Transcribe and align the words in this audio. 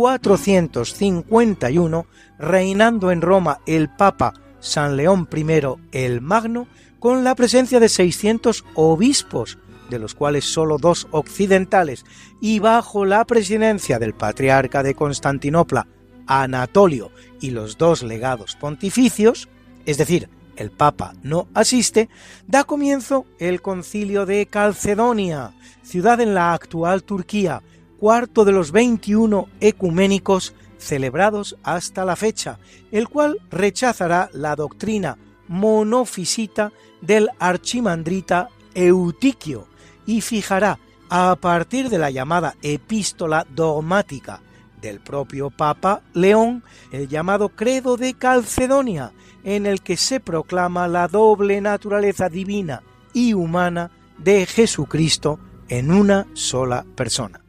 451, 0.00 2.06
reinando 2.38 3.10
en 3.10 3.20
Roma 3.20 3.60
el 3.66 3.90
Papa 3.90 4.32
San 4.58 4.96
León 4.96 5.28
I 5.30 5.44
el 5.92 6.22
Magno, 6.22 6.66
con 6.98 7.22
la 7.22 7.34
presencia 7.34 7.80
de 7.80 7.90
600 7.90 8.64
obispos, 8.76 9.58
de 9.90 9.98
los 9.98 10.14
cuales 10.14 10.46
sólo 10.46 10.78
dos 10.78 11.06
occidentales, 11.10 12.06
y 12.40 12.60
bajo 12.60 13.04
la 13.04 13.26
presidencia 13.26 13.98
del 13.98 14.14
patriarca 14.14 14.82
de 14.82 14.94
Constantinopla, 14.94 15.86
Anatolio, 16.26 17.10
y 17.38 17.50
los 17.50 17.76
dos 17.76 18.02
legados 18.02 18.56
pontificios, 18.56 19.50
es 19.84 19.98
decir, 19.98 20.30
el 20.56 20.70
Papa 20.70 21.12
no 21.22 21.46
asiste, 21.52 22.08
da 22.46 22.64
comienzo 22.64 23.26
el 23.38 23.60
concilio 23.60 24.24
de 24.24 24.46
Calcedonia, 24.46 25.52
ciudad 25.82 26.22
en 26.22 26.32
la 26.32 26.54
actual 26.54 27.02
Turquía, 27.02 27.60
cuarto 28.00 28.46
de 28.46 28.52
los 28.52 28.72
21 28.72 29.46
ecuménicos 29.60 30.54
celebrados 30.78 31.58
hasta 31.62 32.06
la 32.06 32.16
fecha, 32.16 32.58
el 32.90 33.10
cual 33.10 33.38
rechazará 33.50 34.30
la 34.32 34.56
doctrina 34.56 35.18
monofisita 35.48 36.72
del 37.02 37.28
archimandrita 37.38 38.48
Eutiquio 38.74 39.68
y 40.06 40.22
fijará, 40.22 40.78
a 41.10 41.36
partir 41.36 41.90
de 41.90 41.98
la 41.98 42.10
llamada 42.10 42.54
epístola 42.62 43.46
dogmática 43.54 44.40
del 44.80 45.00
propio 45.00 45.50
Papa 45.50 46.02
León, 46.14 46.62
el 46.92 47.08
llamado 47.08 47.50
Credo 47.50 47.96
de 47.96 48.14
Calcedonia, 48.14 49.12
en 49.44 49.66
el 49.66 49.82
que 49.82 49.96
se 49.96 50.20
proclama 50.20 50.88
la 50.88 51.08
doble 51.08 51.60
naturaleza 51.60 52.30
divina 52.30 52.82
y 53.12 53.34
humana 53.34 53.90
de 54.16 54.46
Jesucristo 54.46 55.38
en 55.68 55.92
una 55.92 56.26
sola 56.32 56.86
persona 56.94 57.40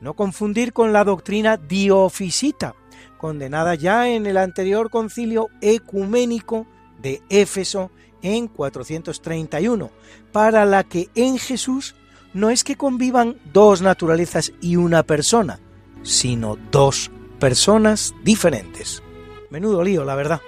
no 0.00 0.14
confundir 0.14 0.72
con 0.72 0.92
la 0.92 1.04
doctrina 1.04 1.56
diofisita, 1.56 2.74
condenada 3.18 3.74
ya 3.74 4.08
en 4.08 4.26
el 4.26 4.36
anterior 4.36 4.90
concilio 4.90 5.48
ecuménico 5.60 6.66
de 7.00 7.22
Éfeso 7.28 7.90
en 8.22 8.48
431, 8.48 9.90
para 10.32 10.64
la 10.64 10.84
que 10.84 11.08
en 11.14 11.38
Jesús 11.38 11.94
no 12.34 12.50
es 12.50 12.64
que 12.64 12.76
convivan 12.76 13.36
dos 13.52 13.82
naturalezas 13.82 14.52
y 14.60 14.76
una 14.76 15.02
persona, 15.02 15.60
sino 16.02 16.56
dos 16.70 17.10
personas 17.38 18.14
diferentes. 18.24 19.02
Menudo 19.50 19.82
lío, 19.82 20.04
la 20.04 20.14
verdad. 20.14 20.40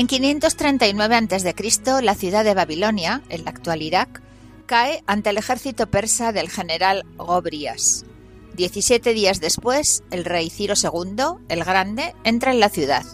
En 0.00 0.06
539 0.06 1.14
a.C., 1.14 2.02
la 2.02 2.14
ciudad 2.14 2.42
de 2.42 2.54
Babilonia, 2.54 3.20
en 3.28 3.44
la 3.44 3.50
actual 3.50 3.82
Irak, 3.82 4.22
cae 4.64 5.04
ante 5.06 5.28
el 5.28 5.36
ejército 5.36 5.90
persa 5.90 6.32
del 6.32 6.48
general 6.48 7.04
Gobrias. 7.18 8.06
17 8.56 9.12
días 9.12 9.40
después, 9.40 10.02
el 10.10 10.24
rey 10.24 10.48
Ciro 10.48 10.72
II, 10.82 11.44
el 11.50 11.64
Grande, 11.64 12.14
entra 12.24 12.50
en 12.50 12.60
la 12.60 12.70
ciudad. 12.70 13.04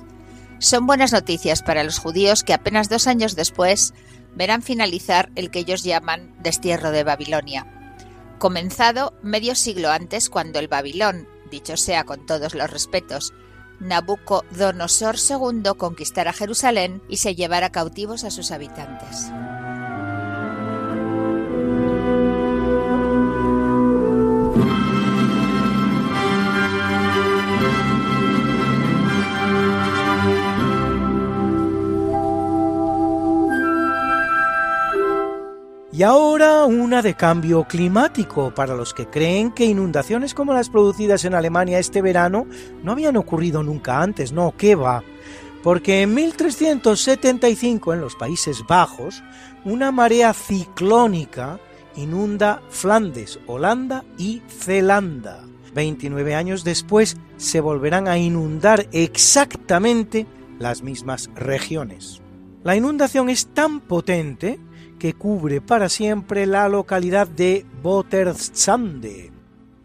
Son 0.60 0.86
buenas 0.86 1.12
noticias 1.12 1.60
para 1.60 1.82
los 1.82 1.98
judíos 1.98 2.44
que 2.44 2.54
apenas 2.54 2.88
dos 2.88 3.08
años 3.08 3.34
después 3.34 3.92
verán 4.36 4.62
finalizar 4.62 5.32
el 5.34 5.50
que 5.50 5.58
ellos 5.58 5.82
llaman 5.82 6.36
destierro 6.40 6.92
de 6.92 7.02
Babilonia, 7.02 7.66
comenzado 8.38 9.12
medio 9.22 9.56
siglo 9.56 9.90
antes 9.90 10.30
cuando 10.30 10.60
el 10.60 10.68
Babilón, 10.68 11.26
dicho 11.50 11.76
sea 11.76 12.04
con 12.04 12.26
todos 12.26 12.54
los 12.54 12.70
respetos, 12.70 13.34
Nabucodonosor 13.80 15.16
II 15.16 15.62
conquistara 15.76 16.32
Jerusalén 16.32 17.02
y 17.08 17.18
se 17.18 17.34
llevara 17.34 17.70
cautivos 17.70 18.24
a 18.24 18.30
sus 18.30 18.50
habitantes. 18.50 19.30
Y 35.96 36.02
ahora 36.02 36.66
una 36.66 37.00
de 37.00 37.14
cambio 37.14 37.64
climático 37.64 38.52
para 38.54 38.74
los 38.74 38.92
que 38.92 39.06
creen 39.06 39.50
que 39.50 39.64
inundaciones 39.64 40.34
como 40.34 40.52
las 40.52 40.68
producidas 40.68 41.24
en 41.24 41.32
Alemania 41.32 41.78
este 41.78 42.02
verano 42.02 42.46
no 42.82 42.92
habían 42.92 43.16
ocurrido 43.16 43.62
nunca 43.62 44.02
antes, 44.02 44.30
no, 44.30 44.52
¿qué 44.58 44.74
va? 44.74 45.02
Porque 45.62 46.02
en 46.02 46.12
1375 46.12 47.94
en 47.94 48.02
los 48.02 48.14
Países 48.14 48.62
Bajos 48.68 49.22
una 49.64 49.90
marea 49.90 50.34
ciclónica 50.34 51.58
inunda 51.96 52.60
Flandes, 52.68 53.40
Holanda 53.46 54.04
y 54.18 54.42
Zelanda. 54.48 55.44
29 55.72 56.34
años 56.34 56.62
después 56.62 57.16
se 57.38 57.62
volverán 57.62 58.06
a 58.06 58.18
inundar 58.18 58.86
exactamente 58.92 60.26
las 60.58 60.82
mismas 60.82 61.30
regiones. 61.34 62.20
La 62.64 62.76
inundación 62.76 63.30
es 63.30 63.46
tan 63.46 63.80
potente 63.80 64.60
que 64.98 65.14
cubre 65.14 65.60
para 65.60 65.88
siempre 65.88 66.46
la 66.46 66.68
localidad 66.68 67.28
de 67.28 67.66
Botersande. 67.82 69.32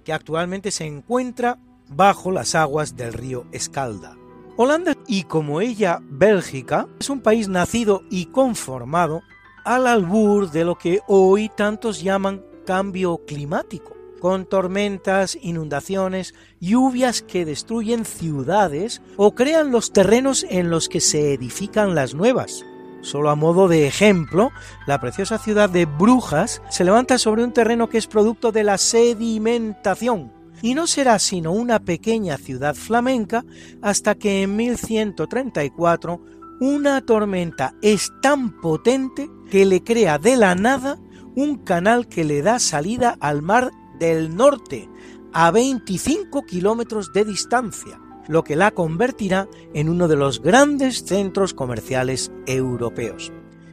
que 0.03 0.13
actualmente 0.13 0.71
se 0.71 0.85
encuentra 0.85 1.59
bajo 1.87 2.31
las 2.31 2.55
aguas 2.55 2.95
del 2.95 3.13
río 3.13 3.45
Escalda. 3.51 4.17
Holanda, 4.57 4.97
y 5.07 5.23
como 5.23 5.61
ella 5.61 5.99
Bélgica, 6.03 6.87
es 6.99 7.09
un 7.09 7.21
país 7.21 7.47
nacido 7.47 8.01
y 8.09 8.25
conformado 8.25 9.21
al 9.63 9.87
albur 9.87 10.49
de 10.51 10.65
lo 10.65 10.77
que 10.77 11.01
hoy 11.07 11.49
tantos 11.55 12.01
llaman 12.01 12.43
cambio 12.65 13.21
climático, 13.25 13.95
con 14.19 14.45
tormentas, 14.45 15.37
inundaciones, 15.41 16.33
lluvias 16.59 17.21
que 17.21 17.45
destruyen 17.45 18.05
ciudades 18.05 19.01
o 19.17 19.33
crean 19.33 19.71
los 19.71 19.91
terrenos 19.91 20.45
en 20.49 20.69
los 20.69 20.89
que 20.89 20.99
se 20.99 21.33
edifican 21.33 21.95
las 21.95 22.13
nuevas. 22.13 22.65
Solo 23.01 23.29
a 23.29 23.35
modo 23.35 23.67
de 23.67 23.87
ejemplo, 23.87 24.51
la 24.85 24.99
preciosa 24.99 25.37
ciudad 25.37 25.69
de 25.69 25.85
Brujas 25.85 26.61
se 26.69 26.83
levanta 26.83 27.17
sobre 27.17 27.43
un 27.43 27.51
terreno 27.51 27.89
que 27.89 27.97
es 27.97 28.07
producto 28.07 28.51
de 28.51 28.63
la 28.63 28.77
sedimentación, 28.77 30.31
y 30.61 30.75
no 30.75 30.87
será 30.87 31.19
sino 31.19 31.51
una 31.51 31.79
pequeña 31.79 32.37
ciudad 32.37 32.75
flamenca 32.75 33.43
hasta 33.81 34.15
que 34.15 34.43
en 34.43 34.55
1134 34.55 36.21
una 36.59 37.01
tormenta 37.01 37.73
es 37.81 38.11
tan 38.21 38.61
potente 38.61 39.29
que 39.49 39.65
le 39.65 39.83
crea 39.83 40.19
de 40.19 40.37
la 40.37 40.53
nada 40.53 40.99
un 41.35 41.57
canal 41.57 42.07
que 42.07 42.23
le 42.23 42.41
da 42.41 42.59
salida 42.59 43.17
al 43.19 43.41
mar 43.41 43.71
del 43.99 44.35
norte 44.35 44.89
a 45.33 45.49
25 45.51 46.43
kilómetros 46.43 47.13
de 47.13 47.25
distancia, 47.25 48.00
lo 48.27 48.43
que 48.43 48.55
la 48.55 48.71
convertirá 48.71 49.47
en 49.73 49.89
uno 49.89 50.07
de 50.07 50.15
los 50.15 50.41
grandes 50.41 51.03
centros 51.05 51.53
comerciales 51.53 52.31
europeos. 52.45 53.31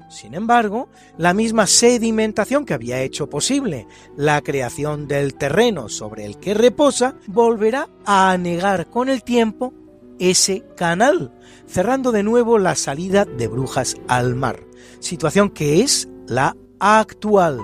Sin 0.09 0.35
embargo, 0.35 0.89
la 1.19 1.35
misma 1.35 1.67
sedimentación 1.67 2.65
que 2.65 2.73
había 2.73 3.03
hecho 3.03 3.29
posible 3.29 3.87
la 4.17 4.41
creación 4.41 5.07
del 5.07 5.35
terreno 5.35 5.89
sobre 5.89 6.25
el 6.25 6.39
que 6.39 6.55
reposa 6.55 7.17
volverá 7.27 7.89
a 8.07 8.31
anegar 8.31 8.89
con 8.89 9.11
el 9.11 9.23
tiempo 9.23 9.75
ese 10.19 10.65
canal, 10.77 11.33
cerrando 11.67 12.11
de 12.11 12.23
nuevo 12.23 12.59
la 12.59 12.75
salida 12.75 13.25
de 13.25 13.49
Brujas 13.49 13.97
al 14.09 14.35
mar, 14.35 14.61
situación 14.99 15.51
que 15.51 15.83
es 15.83 16.09
la 16.27 16.57
actual. 16.81 17.61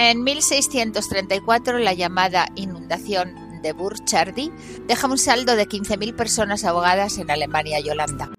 En 0.00 0.22
1634 0.22 1.80
la 1.80 1.92
llamada 1.92 2.46
inundación 2.54 3.34
de 3.62 3.72
Burchardy 3.72 4.52
deja 4.86 5.08
un 5.08 5.18
saldo 5.18 5.56
de 5.56 5.66
15.000 5.66 6.14
personas 6.14 6.64
ahogadas 6.64 7.18
en 7.18 7.32
Alemania 7.32 7.80
y 7.80 7.90
Holanda. 7.90 8.30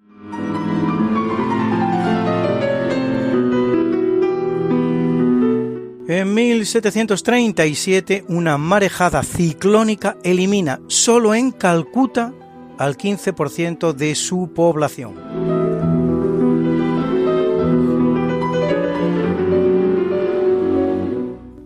En 6.08 6.34
1737, 6.34 8.24
una 8.30 8.58
marejada 8.58 9.22
ciclónica 9.22 10.16
elimina 10.24 10.80
solo 10.88 11.36
en 11.36 11.52
Calcuta 11.52 12.34
al 12.78 12.98
15% 12.98 13.92
de 13.92 14.16
su 14.16 14.54
población. 14.56 15.59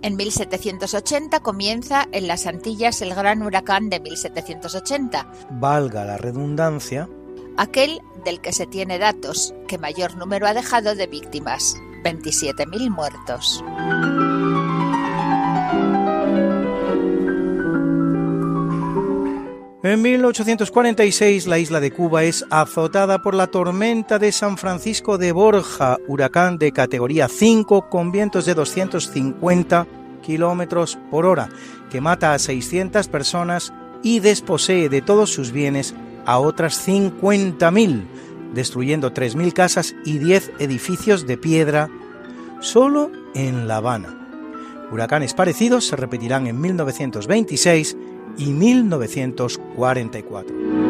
En 0.04 0.18
1780 0.18 1.40
comienza 1.40 2.10
en 2.12 2.28
las 2.28 2.46
Antillas 2.46 3.02
el 3.02 3.16
gran 3.16 3.42
huracán 3.42 3.90
de 3.90 4.02
1780. 4.02 5.26
Valga 5.52 6.04
la 6.04 6.18
redundancia. 6.18 7.08
Aquel 7.56 8.02
del 8.26 8.42
que 8.42 8.52
se 8.52 8.68
tiene 8.68 9.00
datos, 9.00 9.56
que 9.66 9.78
mayor 9.78 10.18
número 10.18 10.46
ha 10.46 10.54
dejado 10.54 10.94
de 10.96 11.08
víctimas, 11.08 11.78
27.000 12.04 12.90
muertos. 12.90 13.64
En 19.84 20.02
1846 20.02 21.46
la 21.46 21.60
isla 21.60 21.82
de 21.82 21.92
Cuba 21.92 22.24
es 22.24 22.46
azotada 22.50 23.22
por 23.22 23.36
la 23.36 23.48
tormenta 23.48 24.18
de 24.18 24.32
San 24.32 24.58
Francisco 24.58 25.18
de 25.18 25.34
Borja, 25.34 25.98
huracán 26.08 26.58
de 26.58 26.72
categoría 26.72 27.28
5 27.28 27.90
con 27.90 28.10
vientos 28.10 28.46
de 28.46 28.54
250 28.54 29.86
kilómetros 30.22 30.98
por 31.12 31.26
hora, 31.26 31.50
que 31.92 32.00
mata 32.00 32.34
a 32.34 32.40
600 32.40 33.10
personas 33.10 33.74
y 34.02 34.22
desposee 34.22 34.88
de 34.88 35.02
todos 35.02 35.34
sus 35.34 35.52
bienes 35.52 35.94
a 36.26 36.40
otras 36.40 36.88
50.000, 36.88 38.06
destruyendo 38.54 39.14
3.000 39.14 39.52
casas 39.52 39.94
y 40.06 40.18
10 40.18 40.54
edificios 40.60 41.28
de 41.28 41.38
piedra 41.38 41.90
solo 42.62 43.12
en 43.36 43.68
La 43.68 43.78
Habana. 43.78 44.18
Huracanes 44.94 45.34
parecidos 45.34 45.88
se 45.88 45.98
repetirán 45.98 46.48
en 46.48 46.62
1926 46.62 47.98
y 48.38 48.46
1944. 49.76 50.84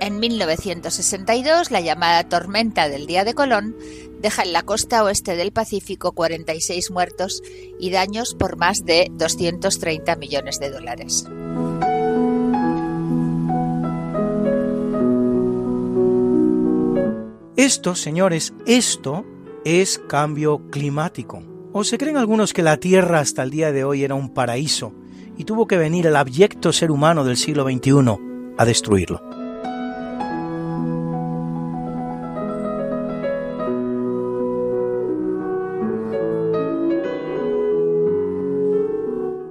En 0.00 0.20
1962, 0.20 1.70
la 1.70 1.80
llamada 1.80 2.28
tormenta 2.28 2.88
del 2.88 3.06
Día 3.06 3.24
de 3.24 3.34
Colón 3.34 3.74
deja 4.20 4.42
en 4.42 4.52
la 4.52 4.62
costa 4.62 5.04
oeste 5.04 5.36
del 5.36 5.52
Pacífico 5.52 6.12
46 6.12 6.90
muertos 6.90 7.42
y 7.78 7.90
daños 7.90 8.34
por 8.34 8.56
más 8.56 8.84
de 8.84 9.08
230 9.12 10.16
millones 10.16 10.58
de 10.58 10.70
dólares. 10.70 11.26
Esto, 17.56 17.94
señores, 17.94 18.52
esto 18.66 19.24
es 19.64 19.98
cambio 19.98 20.68
climático. 20.70 21.53
¿O 21.76 21.82
se 21.82 21.98
creen 21.98 22.16
algunos 22.16 22.52
que 22.52 22.62
la 22.62 22.76
Tierra 22.76 23.18
hasta 23.18 23.42
el 23.42 23.50
día 23.50 23.72
de 23.72 23.82
hoy 23.82 24.04
era 24.04 24.14
un 24.14 24.32
paraíso 24.32 24.92
y 25.36 25.42
tuvo 25.42 25.66
que 25.66 25.76
venir 25.76 26.06
el 26.06 26.14
abyecto 26.14 26.72
ser 26.72 26.92
humano 26.92 27.24
del 27.24 27.36
siglo 27.36 27.64
XXI 27.64 28.54
a 28.56 28.64
destruirlo? 28.64 29.20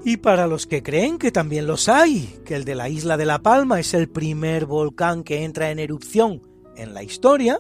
Y 0.06 0.16
para 0.16 0.48
los 0.48 0.66
que 0.66 0.82
creen 0.82 1.18
que 1.18 1.34
también 1.34 1.68
los 1.68 1.90
hay, 1.90 2.40
que 2.46 2.56
el 2.56 2.64
de 2.64 2.76
la 2.76 2.88
isla 2.88 3.18
de 3.18 3.26
La 3.26 3.40
Palma 3.40 3.82
es 3.82 3.94
el 3.94 4.08
primer 4.08 4.66
volcán 4.66 5.26
que 5.26 5.44
entra 5.44 5.72
en 5.72 5.80
erupción 5.80 6.42
en 6.78 6.94
la 6.94 7.04
historia, 7.04 7.60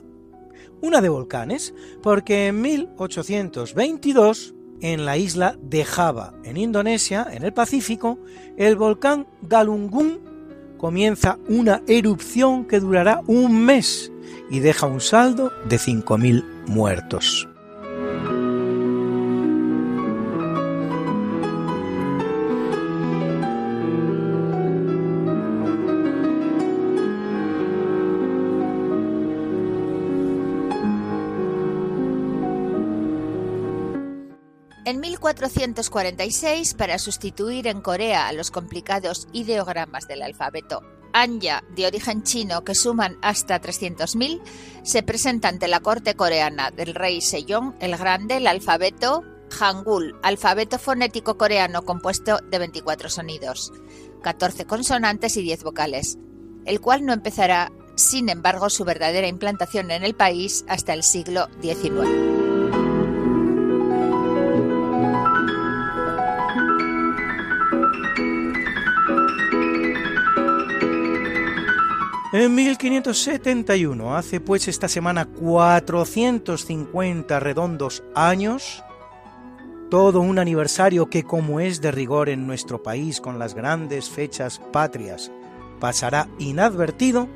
una 0.83 0.99
de 0.99 1.07
volcanes, 1.07 1.73
porque 2.03 2.47
en 2.47 2.61
1822, 2.61 4.53
en 4.81 5.05
la 5.05 5.17
isla 5.17 5.57
de 5.61 5.85
Java, 5.85 6.33
en 6.43 6.57
Indonesia, 6.57 7.25
en 7.31 7.43
el 7.43 7.53
Pacífico, 7.53 8.19
el 8.57 8.75
volcán 8.75 9.25
Galunggung 9.43 10.19
comienza 10.77 11.39
una 11.47 11.81
erupción 11.87 12.65
que 12.65 12.81
durará 12.81 13.21
un 13.27 13.63
mes 13.63 14.11
y 14.51 14.59
deja 14.59 14.85
un 14.85 14.99
saldo 14.99 15.53
de 15.69 15.77
5.000 15.77 16.43
muertos. 16.67 17.47
1446, 35.23 36.73
para 36.73 36.99
sustituir 36.99 37.67
en 37.67 37.81
Corea 37.81 38.27
a 38.27 38.33
los 38.33 38.51
complicados 38.51 39.27
ideogramas 39.31 40.07
del 40.07 40.21
alfabeto 40.21 40.83
Anya 41.13 41.63
de 41.75 41.85
origen 41.85 42.23
chino 42.23 42.63
que 42.63 42.75
suman 42.75 43.17
hasta 43.21 43.61
300.000, 43.61 44.41
se 44.83 45.03
presenta 45.03 45.47
ante 45.47 45.67
la 45.67 45.79
corte 45.79 46.15
coreana 46.15 46.71
del 46.71 46.95
rey 46.95 47.21
Sejong 47.21 47.75
el 47.79 47.95
Grande 47.95 48.37
el 48.37 48.47
alfabeto 48.47 49.23
Hangul, 49.51 50.19
alfabeto 50.23 50.79
fonético 50.79 51.37
coreano 51.37 51.83
compuesto 51.83 52.39
de 52.49 52.57
24 52.57 53.09
sonidos, 53.09 53.71
14 54.23 54.65
consonantes 54.65 55.37
y 55.37 55.43
10 55.43 55.63
vocales, 55.63 56.17
el 56.65 56.81
cual 56.81 57.05
no 57.05 57.13
empezará, 57.13 57.71
sin 57.95 58.29
embargo, 58.29 58.71
su 58.71 58.83
verdadera 58.83 59.27
implantación 59.27 59.91
en 59.91 60.03
el 60.03 60.15
país 60.15 60.65
hasta 60.67 60.93
el 60.93 61.03
siglo 61.03 61.47
XIX. 61.61 62.32
En 72.33 72.53
1571, 72.55 74.17
hace 74.17 74.39
pues 74.39 74.67
esta 74.67 74.87
semana 74.87 75.25
450 75.25 77.39
redondos 77.39 78.03
años, 78.15 78.83
todo 79.91 80.19
un 80.19 80.39
aniversario 80.39 81.11
que 81.11 81.21
como 81.21 81.59
es 81.59 81.79
de 81.79 81.91
rigor 81.91 82.29
en 82.29 82.47
nuestro 82.47 82.81
país 82.81 83.21
con 83.21 83.37
las 83.37 83.53
grandes 83.53 84.09
fechas 84.09 84.59
patrias, 84.71 85.31
pasará 85.79 86.27
inadvertido, 86.39 87.27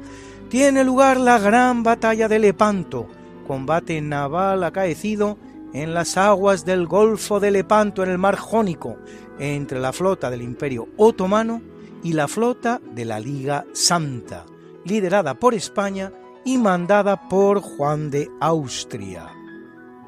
tiene 0.49 0.83
lugar 0.83 1.19
la 1.19 1.37
gran 1.37 1.83
batalla 1.83 2.27
de 2.27 2.39
Lepanto, 2.39 3.05
combate 3.45 4.01
naval 4.01 4.63
acaecido 4.63 5.37
en 5.73 5.93
las 5.93 6.17
aguas 6.17 6.65
del 6.65 6.87
Golfo 6.87 7.39
de 7.39 7.51
Lepanto 7.51 8.03
en 8.03 8.09
el 8.09 8.17
mar 8.17 8.35
Jónico, 8.35 8.97
entre 9.37 9.79
la 9.79 9.93
flota 9.93 10.31
del 10.31 10.41
Imperio 10.41 10.87
Otomano 10.97 11.61
y 12.01 12.13
la 12.13 12.27
flota 12.27 12.81
de 12.95 13.05
la 13.05 13.19
Liga 13.19 13.63
Santa, 13.73 14.47
liderada 14.87 15.35
por 15.35 15.53
España 15.53 16.11
y 16.43 16.57
mandada 16.57 17.27
por 17.27 17.59
Juan 17.59 18.09
de 18.09 18.29
Austria, 18.39 19.29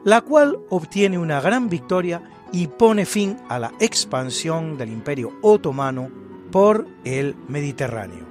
la 0.04 0.22
cual 0.22 0.60
obtiene 0.70 1.18
una 1.18 1.42
gran 1.42 1.70
victoria 1.70 2.22
y 2.52 2.68
pone 2.68 3.06
fin 3.06 3.38
a 3.50 3.60
la 3.60 3.74
expansión 3.80 4.78
del 4.78 4.90
Imperio 4.90 5.34
Otomano 5.42 6.10
por 6.52 6.88
el 7.04 7.36
Mediterráneo. 7.48 8.26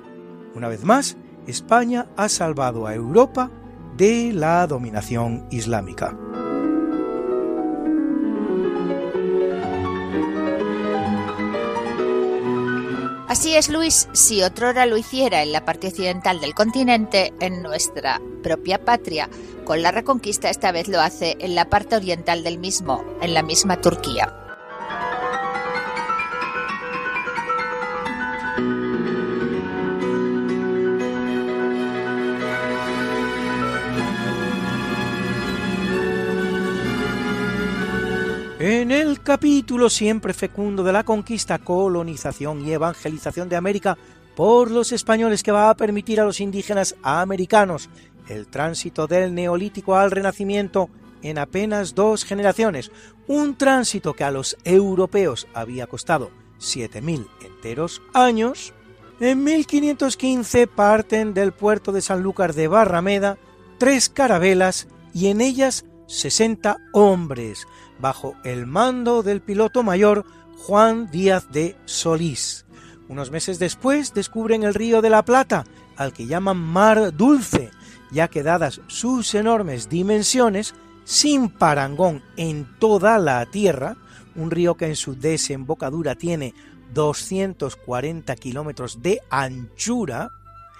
Una 0.54 0.68
vez 0.68 0.84
más, 0.84 1.16
España 1.46 2.08
ha 2.16 2.28
salvado 2.28 2.86
a 2.86 2.94
Europa 2.94 3.50
de 3.96 4.32
la 4.32 4.66
dominación 4.66 5.46
islámica. 5.50 6.16
Así 13.28 13.54
es, 13.54 13.68
Luis, 13.68 14.08
si 14.14 14.42
otrora 14.42 14.86
lo 14.86 14.96
hiciera 14.96 15.42
en 15.42 15.52
la 15.52 15.66
parte 15.66 15.88
occidental 15.88 16.40
del 16.40 16.54
continente, 16.54 17.34
en 17.40 17.62
nuestra 17.62 18.22
propia 18.42 18.82
patria, 18.82 19.28
con 19.66 19.82
la 19.82 19.90
reconquista 19.90 20.48
esta 20.48 20.72
vez 20.72 20.88
lo 20.88 20.98
hace 20.98 21.36
en 21.38 21.54
la 21.54 21.68
parte 21.68 21.96
oriental 21.96 22.42
del 22.42 22.56
mismo, 22.56 23.04
en 23.20 23.34
la 23.34 23.42
misma 23.42 23.82
Turquía. 23.82 24.47
En 38.60 38.90
el 38.90 39.22
capítulo 39.22 39.88
siempre 39.88 40.34
fecundo 40.34 40.82
de 40.82 40.92
la 40.92 41.04
conquista, 41.04 41.58
colonización 41.58 42.66
y 42.66 42.72
evangelización 42.72 43.48
de 43.48 43.54
América 43.54 43.96
por 44.34 44.72
los 44.72 44.90
españoles 44.90 45.44
que 45.44 45.52
va 45.52 45.70
a 45.70 45.76
permitir 45.76 46.20
a 46.20 46.24
los 46.24 46.40
indígenas 46.40 46.96
americanos 47.04 47.88
el 48.28 48.48
tránsito 48.48 49.06
del 49.06 49.32
neolítico 49.32 49.94
al 49.94 50.10
renacimiento 50.10 50.90
en 51.22 51.38
apenas 51.38 51.94
dos 51.94 52.24
generaciones, 52.24 52.90
un 53.28 53.56
tránsito 53.56 54.14
que 54.14 54.24
a 54.24 54.32
los 54.32 54.56
europeos 54.64 55.46
había 55.54 55.86
costado 55.86 56.32
7.000 56.58 57.28
enteros 57.44 58.02
años, 58.12 58.74
en 59.20 59.44
1515 59.44 60.66
parten 60.66 61.32
del 61.32 61.52
puerto 61.52 61.92
de 61.92 62.00
Sanlúcar 62.00 62.54
de 62.54 62.66
Barrameda 62.66 63.38
tres 63.78 64.08
carabelas 64.08 64.88
y 65.14 65.28
en 65.28 65.40
ellas 65.40 65.84
60 66.08 66.78
hombres, 66.92 67.66
bajo 68.00 68.36
el 68.44 68.66
mando 68.66 69.22
del 69.22 69.40
piloto 69.40 69.82
mayor 69.82 70.24
Juan 70.58 71.10
Díaz 71.10 71.50
de 71.50 71.76
Solís. 71.84 72.66
Unos 73.08 73.30
meses 73.30 73.58
después 73.58 74.12
descubren 74.12 74.62
el 74.62 74.74
río 74.74 75.00
de 75.00 75.10
la 75.10 75.24
Plata, 75.24 75.64
al 75.96 76.12
que 76.12 76.26
llaman 76.26 76.58
Mar 76.58 77.16
Dulce, 77.16 77.70
ya 78.10 78.28
que 78.28 78.42
dadas 78.42 78.80
sus 78.86 79.34
enormes 79.34 79.88
dimensiones, 79.88 80.74
sin 81.04 81.48
parangón 81.48 82.22
en 82.36 82.68
toda 82.78 83.18
la 83.18 83.44
tierra, 83.46 83.96
un 84.36 84.50
río 84.50 84.76
que 84.76 84.86
en 84.86 84.96
su 84.96 85.18
desembocadura 85.18 86.14
tiene 86.14 86.54
240 86.92 88.36
kilómetros 88.36 89.02
de 89.02 89.20
anchura, 89.30 90.30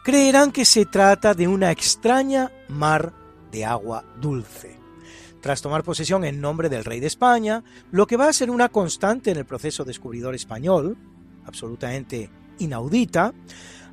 creerán 0.05 0.53
que 0.53 0.65
se 0.65 0.85
trata 0.85 1.35
de 1.35 1.49
una 1.49 1.71
extraña 1.71 2.51
mar 2.69 3.13
de 3.51 3.65
agua 3.65 4.05
dulce 4.21 4.78
tras 5.49 5.63
tomar 5.63 5.83
posesión 5.83 6.27
en 6.27 6.43
nombre 6.43 6.69
del 6.69 6.85
rey 6.85 7.01
de 7.01 7.07
España, 7.07 7.65
lo 7.91 8.07
que 8.07 8.19
va 8.19 8.29
a 8.29 8.33
ser 8.35 8.51
una 8.51 8.69
constante 8.69 9.31
en 9.31 9.39
el 9.39 9.47
proceso 9.47 9.83
descubridor 9.83 10.35
español, 10.35 10.99
absolutamente 11.47 12.29
inaudita, 12.59 13.33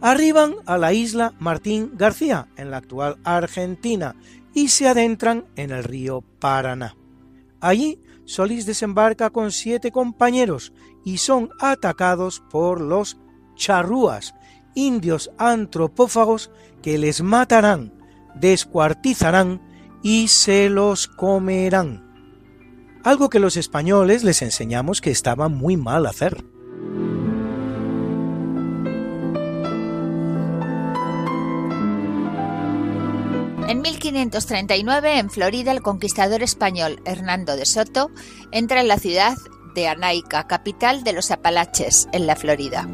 arriban 0.01 0.55
a 0.65 0.77
la 0.77 0.91
isla 0.91 1.33
Martín 1.39 1.91
García, 1.93 2.49
en 2.57 2.71
la 2.71 2.75
actual 2.75 3.19
Argentina, 3.23 4.17
y 4.53 4.67
se 4.67 4.89
adentran 4.89 5.45
en 5.55 5.71
el 5.71 5.85
río 5.85 6.25
Paraná. 6.39 6.97
Allí 7.61 8.01
Solís 8.25 8.65
desembarca 8.65 9.29
con 9.29 9.53
siete 9.53 9.93
compañeros 9.93 10.73
y 11.05 11.19
son 11.19 11.51
atacados 11.61 12.43
por 12.51 12.81
los 12.81 13.17
charrúas, 13.55 14.35
indios 14.73 15.31
antropófagos 15.37 16.51
que 16.81 16.97
les 16.97 17.21
matarán, 17.21 17.93
descuartizarán 18.35 19.61
y 20.05 20.27
se 20.27 20.69
los 20.69 21.07
comerán. 21.07 22.05
Algo 23.03 23.27
que 23.31 23.39
los 23.39 23.57
españoles 23.57 24.23
les 24.23 24.43
enseñamos 24.43 25.01
que 25.01 25.09
estaba 25.09 25.49
muy 25.49 25.77
mal 25.77 26.05
hacer. 26.05 26.45
En 33.67 33.81
1539, 33.81 35.17
en 35.17 35.31
Florida, 35.31 35.71
el 35.71 35.81
conquistador 35.81 36.43
español 36.43 37.01
Hernando 37.05 37.55
de 37.55 37.65
Soto 37.65 38.11
entra 38.51 38.81
en 38.81 38.87
la 38.87 38.99
ciudad 38.99 39.35
de 39.73 39.87
Anaica, 39.87 40.45
capital 40.45 41.03
de 41.03 41.13
los 41.13 41.31
Apalaches, 41.31 42.07
en 42.11 42.27
la 42.27 42.35
Florida. 42.35 42.87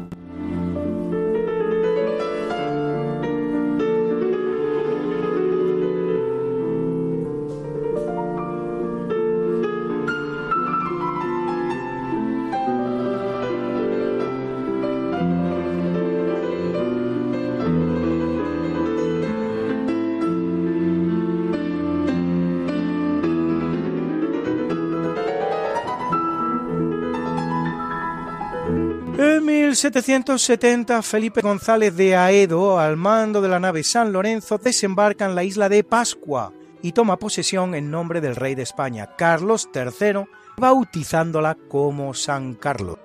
1770, 29.82 31.02
Felipe 31.02 31.40
González 31.40 31.96
de 31.96 32.14
Aedo, 32.14 32.78
al 32.78 32.96
mando 32.96 33.40
de 33.40 33.48
la 33.48 33.58
nave 33.58 33.82
San 33.82 34.12
Lorenzo, 34.12 34.58
desembarca 34.58 35.24
en 35.24 35.34
la 35.34 35.42
isla 35.42 35.68
de 35.68 35.82
Pascua 35.82 36.52
y 36.82 36.92
toma 36.92 37.18
posesión 37.18 37.74
en 37.74 37.90
nombre 37.90 38.20
del 38.20 38.36
rey 38.36 38.54
de 38.54 38.62
España, 38.62 39.16
Carlos 39.16 39.68
III, 39.74 40.26
bautizándola 40.56 41.56
como 41.68 42.14
San 42.14 42.54
Carlos. 42.54 42.98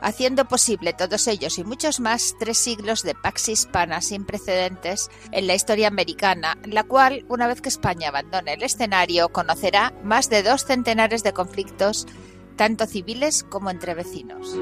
Haciendo 0.00 0.46
posible 0.46 0.94
todos 0.94 1.28
ellos 1.28 1.58
y 1.58 1.64
muchos 1.64 2.00
más 2.00 2.34
tres 2.38 2.56
siglos 2.56 3.02
de 3.02 3.14
pax 3.14 3.50
hispana 3.50 4.00
sin 4.00 4.24
precedentes 4.24 5.10
en 5.32 5.46
la 5.46 5.54
historia 5.54 5.88
americana, 5.88 6.56
la 6.64 6.84
cual, 6.84 7.26
una 7.28 7.46
vez 7.46 7.60
que 7.60 7.68
España 7.68 8.08
abandone 8.08 8.54
el 8.54 8.62
escenario, 8.62 9.28
conocerá 9.28 9.92
más 10.02 10.30
de 10.30 10.42
dos 10.42 10.64
centenares 10.64 11.22
de 11.24 11.34
conflictos, 11.34 12.06
tanto 12.56 12.86
civiles 12.86 13.44
como 13.44 13.68
entre 13.68 13.94
vecinos. 13.94 14.56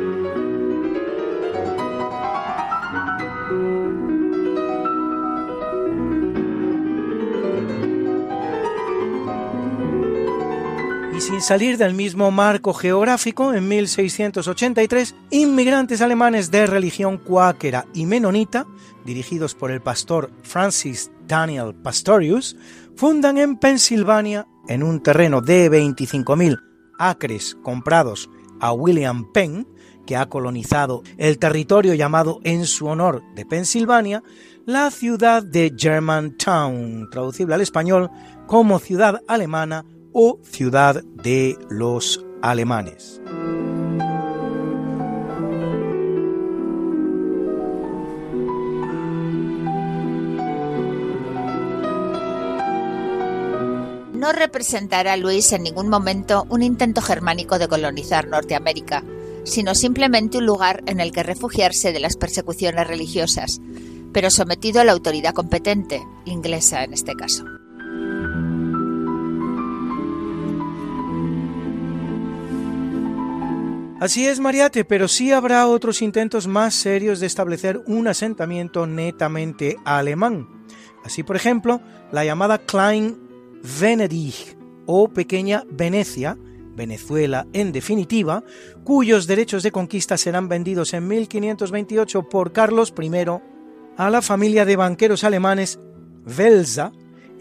Sin 11.21 11.43
salir 11.43 11.77
del 11.77 11.93
mismo 11.93 12.31
marco 12.31 12.73
geográfico, 12.73 13.53
en 13.53 13.69
1683, 13.69 15.15
inmigrantes 15.31 16.00
alemanes 16.00 16.50
de 16.50 16.67
religión 16.67 17.19
cuáquera 17.19 17.85
y 17.93 18.07
menonita, 18.07 18.67
dirigidos 19.05 19.55
por 19.55 19.71
el 19.71 19.83
pastor 19.83 20.31
Francis 20.43 21.11
Daniel 21.27 21.75
Pastorius, 21.75 22.57
fundan 22.97 23.37
en 23.37 23.59
Pensilvania, 23.59 24.47
en 24.67 24.83
un 24.83 25.03
terreno 25.03 25.43
de 25.43 25.71
25.000 25.71 26.59
acres 26.99 27.55
comprados 27.62 28.31
a 28.59 28.73
William 28.73 29.31
Penn, 29.31 29.69
que 30.07 30.17
ha 30.17 30.27
colonizado 30.27 31.03
el 31.19 31.39
territorio 31.39 31.93
llamado 31.93 32.41
en 32.45 32.65
su 32.65 32.87
honor 32.87 33.23
de 33.35 33.45
Pensilvania, 33.45 34.23
la 34.65 34.91
ciudad 34.91 35.43
de 35.43 35.75
Germantown, 35.77 37.11
traducible 37.11 37.55
al 37.55 37.61
español 37.61 38.11
como 38.47 38.79
ciudad 38.79 39.21
alemana 39.29 39.85
o 40.12 40.38
ciudad 40.43 41.02
de 41.05 41.57
los 41.69 42.25
alemanes. 42.43 43.21
No 54.21 54.33
representará 54.33 55.17
Luis 55.17 55.50
en 55.52 55.62
ningún 55.62 55.88
momento 55.88 56.47
un 56.50 56.62
intento 56.62 57.00
germánico 57.00 57.59
de 57.59 57.69
colonizar 57.69 58.29
Norteamérica, 58.29 59.02
sino 59.45 59.75
simplemente 59.75 60.37
un 60.37 60.45
lugar 60.45 60.83
en 60.87 61.00
el 61.00 61.11
que 61.11 61.23
refugiarse 61.23 61.93
de 61.93 62.00
las 62.00 62.17
persecuciones 62.17 62.87
religiosas, 62.87 63.61
pero 64.12 64.31
sometido 64.31 64.81
a 64.81 64.85
la 64.85 64.93
autoridad 64.93 65.33
competente, 65.33 66.02
inglesa 66.26 66.85
en 66.85 66.93
este 66.93 67.14
caso. 67.14 67.45
Así 74.00 74.26
es, 74.26 74.40
Mariate, 74.40 74.87
pero 74.87 75.09
sí 75.09 75.30
habrá 75.30 75.66
otros 75.66 76.00
intentos 76.00 76.47
más 76.47 76.75
serios 76.75 77.21
de 77.21 77.26
establecer 77.26 77.83
un 77.87 78.09
asentamiento 78.09 78.87
netamente 78.87 79.76
alemán. 79.85 80.49
Así, 81.04 81.23
por 81.23 81.37
ejemplo, 81.37 81.83
la 82.11 82.25
llamada 82.25 82.57
Klein 82.57 83.21
Venedig 83.78 84.57
o 84.87 85.09
Pequeña 85.09 85.64
Venecia, 85.71 86.38
Venezuela 86.75 87.47
en 87.52 87.73
definitiva, 87.73 88.42
cuyos 88.85 89.26
derechos 89.26 89.62
de 89.62 89.71
conquista 89.71 90.16
serán 90.16 90.49
vendidos 90.49 90.95
en 90.95 91.07
1528 91.07 92.23
por 92.23 92.52
Carlos 92.52 92.95
I 92.99 93.11
a 93.99 94.09
la 94.09 94.23
familia 94.23 94.64
de 94.64 94.76
banqueros 94.76 95.25
alemanes 95.25 95.78
Welser 96.25 96.90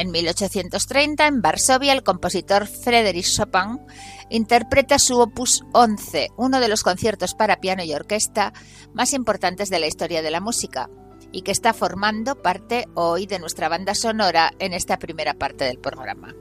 En 0.00 0.12
1830, 0.12 1.26
en 1.26 1.42
Varsovia, 1.42 1.92
el 1.92 2.02
compositor 2.02 2.66
Frédéric 2.66 3.26
Chopin 3.26 3.82
interpreta 4.30 4.98
su 4.98 5.20
opus 5.20 5.62
11, 5.74 6.28
uno 6.38 6.58
de 6.58 6.68
los 6.68 6.82
conciertos 6.82 7.34
para 7.34 7.60
piano 7.60 7.84
y 7.84 7.92
orquesta 7.92 8.54
más 8.94 9.12
importantes 9.12 9.68
de 9.68 9.78
la 9.78 9.88
historia 9.88 10.22
de 10.22 10.30
la 10.30 10.40
música, 10.40 10.88
y 11.32 11.42
que 11.42 11.52
está 11.52 11.74
formando 11.74 12.40
parte 12.40 12.86
hoy 12.94 13.26
de 13.26 13.40
nuestra 13.40 13.68
banda 13.68 13.94
sonora 13.94 14.52
en 14.58 14.72
esta 14.72 14.98
primera 14.98 15.34
parte 15.34 15.64
del 15.64 15.78
programa. 15.78 16.34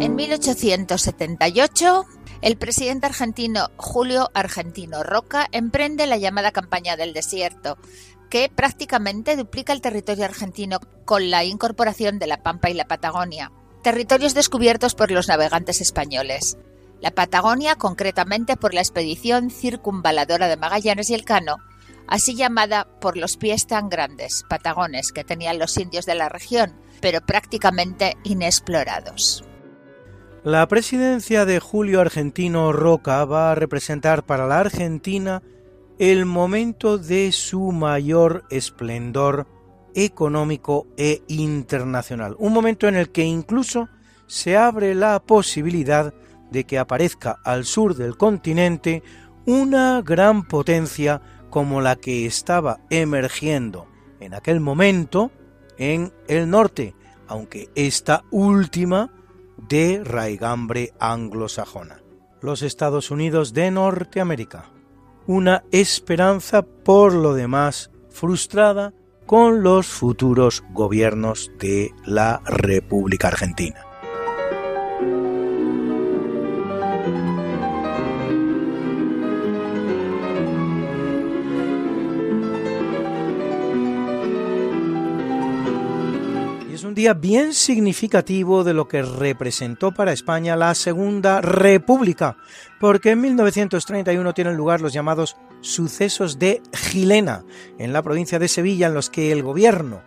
En 0.00 0.16
1878, 0.16 2.06
el 2.40 2.56
presidente 2.56 3.04
argentino 3.04 3.68
Julio 3.76 4.30
Argentino 4.32 5.02
Roca 5.02 5.46
emprende 5.52 6.06
la 6.06 6.16
llamada 6.16 6.52
campaña 6.52 6.96
del 6.96 7.12
desierto, 7.12 7.76
que 8.30 8.48
prácticamente 8.48 9.36
duplica 9.36 9.74
el 9.74 9.82
territorio 9.82 10.24
argentino 10.24 10.80
con 11.04 11.30
la 11.30 11.44
incorporación 11.44 12.18
de 12.18 12.28
la 12.28 12.42
Pampa 12.42 12.70
y 12.70 12.74
la 12.74 12.86
Patagonia, 12.86 13.52
territorios 13.82 14.32
descubiertos 14.32 14.94
por 14.94 15.10
los 15.10 15.28
navegantes 15.28 15.82
españoles. 15.82 16.56
La 17.02 17.10
Patagonia, 17.10 17.76
concretamente 17.76 18.56
por 18.56 18.72
la 18.72 18.80
expedición 18.80 19.50
circunvaladora 19.50 20.48
de 20.48 20.56
Magallanes 20.56 21.10
y 21.10 21.14
Elcano, 21.14 21.58
así 22.08 22.34
llamada 22.34 22.88
por 23.02 23.18
los 23.18 23.36
pies 23.36 23.66
tan 23.66 23.90
grandes, 23.90 24.44
patagones, 24.48 25.12
que 25.12 25.24
tenían 25.24 25.58
los 25.58 25.76
indios 25.76 26.06
de 26.06 26.14
la 26.14 26.30
región, 26.30 26.74
pero 27.02 27.20
prácticamente 27.20 28.16
inexplorados. 28.24 29.44
La 30.42 30.66
presidencia 30.68 31.44
de 31.44 31.60
Julio 31.60 32.00
Argentino 32.00 32.72
Roca 32.72 33.26
va 33.26 33.52
a 33.52 33.54
representar 33.54 34.24
para 34.24 34.46
la 34.46 34.60
Argentina 34.60 35.42
el 35.98 36.24
momento 36.24 36.96
de 36.96 37.30
su 37.30 37.72
mayor 37.72 38.44
esplendor 38.48 39.46
económico 39.94 40.86
e 40.96 41.22
internacional. 41.28 42.36
Un 42.38 42.54
momento 42.54 42.88
en 42.88 42.96
el 42.96 43.10
que 43.10 43.22
incluso 43.22 43.90
se 44.28 44.56
abre 44.56 44.94
la 44.94 45.20
posibilidad 45.20 46.14
de 46.50 46.64
que 46.64 46.78
aparezca 46.78 47.38
al 47.44 47.66
sur 47.66 47.94
del 47.94 48.16
continente 48.16 49.02
una 49.44 50.00
gran 50.00 50.48
potencia 50.48 51.20
como 51.50 51.82
la 51.82 51.96
que 51.96 52.24
estaba 52.24 52.80
emergiendo 52.88 53.88
en 54.20 54.32
aquel 54.32 54.60
momento 54.60 55.32
en 55.76 56.14
el 56.28 56.48
norte, 56.48 56.94
aunque 57.28 57.68
esta 57.74 58.24
última 58.30 59.10
de 59.68 60.02
raigambre 60.04 60.92
anglosajona. 60.98 62.00
Los 62.40 62.62
Estados 62.62 63.10
Unidos 63.10 63.52
de 63.52 63.70
Norteamérica. 63.70 64.70
Una 65.26 65.64
esperanza 65.70 66.62
por 66.62 67.12
lo 67.12 67.34
demás 67.34 67.90
frustrada 68.10 68.92
con 69.26 69.62
los 69.62 69.86
futuros 69.86 70.64
gobiernos 70.72 71.52
de 71.58 71.92
la 72.04 72.40
República 72.44 73.28
Argentina. 73.28 73.89
Día 87.00 87.14
bien 87.14 87.54
significativo 87.54 88.62
de 88.62 88.74
lo 88.74 88.86
que 88.86 89.00
representó 89.00 89.90
para 89.90 90.12
España 90.12 90.54
la 90.54 90.74
Segunda 90.74 91.40
República, 91.40 92.36
porque 92.78 93.12
en 93.12 93.22
1931 93.22 94.34
tienen 94.34 94.54
lugar 94.54 94.82
los 94.82 94.92
llamados 94.92 95.38
sucesos 95.62 96.38
de 96.38 96.60
Gilena, 96.74 97.42
en 97.78 97.94
la 97.94 98.02
provincia 98.02 98.38
de 98.38 98.48
Sevilla, 98.48 98.88
en 98.88 98.92
los 98.92 99.08
que 99.08 99.32
el 99.32 99.42
gobierno 99.42 100.02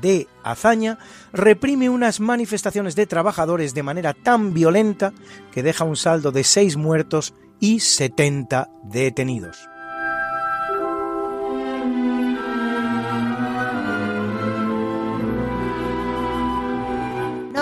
de 0.00 0.26
Azaña 0.42 0.98
reprime 1.34 1.90
unas 1.90 2.18
manifestaciones 2.18 2.96
de 2.96 3.06
trabajadores 3.06 3.74
de 3.74 3.82
manera 3.82 4.14
tan 4.14 4.54
violenta 4.54 5.12
que 5.52 5.62
deja 5.62 5.84
un 5.84 5.96
saldo 5.96 6.32
de 6.32 6.44
seis 6.44 6.78
muertos 6.78 7.34
y 7.60 7.80
70 7.80 8.70
detenidos. 8.84 9.68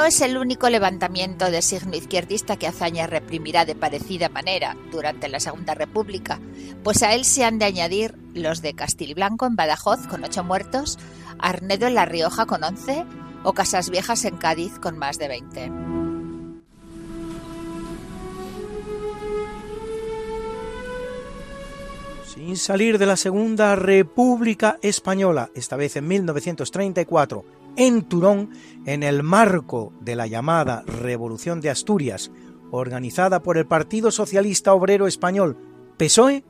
Es 0.06 0.20
el 0.20 0.38
único 0.38 0.70
levantamiento 0.70 1.50
de 1.50 1.62
signo 1.62 1.96
izquierdista 1.96 2.56
que 2.56 2.66
Azaña 2.66 3.06
reprimirá 3.06 3.64
de 3.64 3.74
parecida 3.74 4.28
manera 4.28 4.76
durante 4.90 5.28
la 5.28 5.40
Segunda 5.40 5.74
República, 5.74 6.40
pues 6.84 7.02
a 7.02 7.14
él 7.14 7.24
se 7.24 7.44
han 7.44 7.58
de 7.58 7.64
añadir 7.64 8.14
los 8.32 8.62
de 8.62 8.74
Castilblanco 8.74 9.46
en 9.46 9.56
Badajoz 9.56 10.06
con 10.06 10.24
ocho 10.24 10.44
muertos, 10.44 10.98
Arnedo 11.38 11.88
en 11.88 11.94
La 11.94 12.04
Rioja 12.04 12.46
con 12.46 12.62
once 12.62 13.04
o 13.42 13.52
Casas 13.52 13.90
Viejas 13.90 14.24
en 14.24 14.36
Cádiz 14.36 14.78
con 14.78 14.96
más 14.96 15.18
de 15.18 15.28
veinte. 15.28 15.72
Sin 22.34 22.56
salir 22.56 22.98
de 22.98 23.06
la 23.06 23.16
Segunda 23.16 23.74
República 23.76 24.78
Española, 24.82 25.50
esta 25.54 25.76
vez 25.76 25.96
en 25.96 26.06
1934, 26.06 27.55
en 27.76 28.02
Turón 28.02 28.50
en 28.86 29.02
el 29.02 29.22
marco 29.22 29.92
de 30.00 30.16
la 30.16 30.26
llamada 30.26 30.82
Revolución 30.86 31.60
de 31.60 31.70
Asturias, 31.70 32.30
organizada 32.70 33.42
por 33.42 33.58
el 33.58 33.66
Partido 33.66 34.10
Socialista 34.10 34.72
Obrero 34.74 35.06
Español, 35.06 35.56
PSOE, 35.96 36.44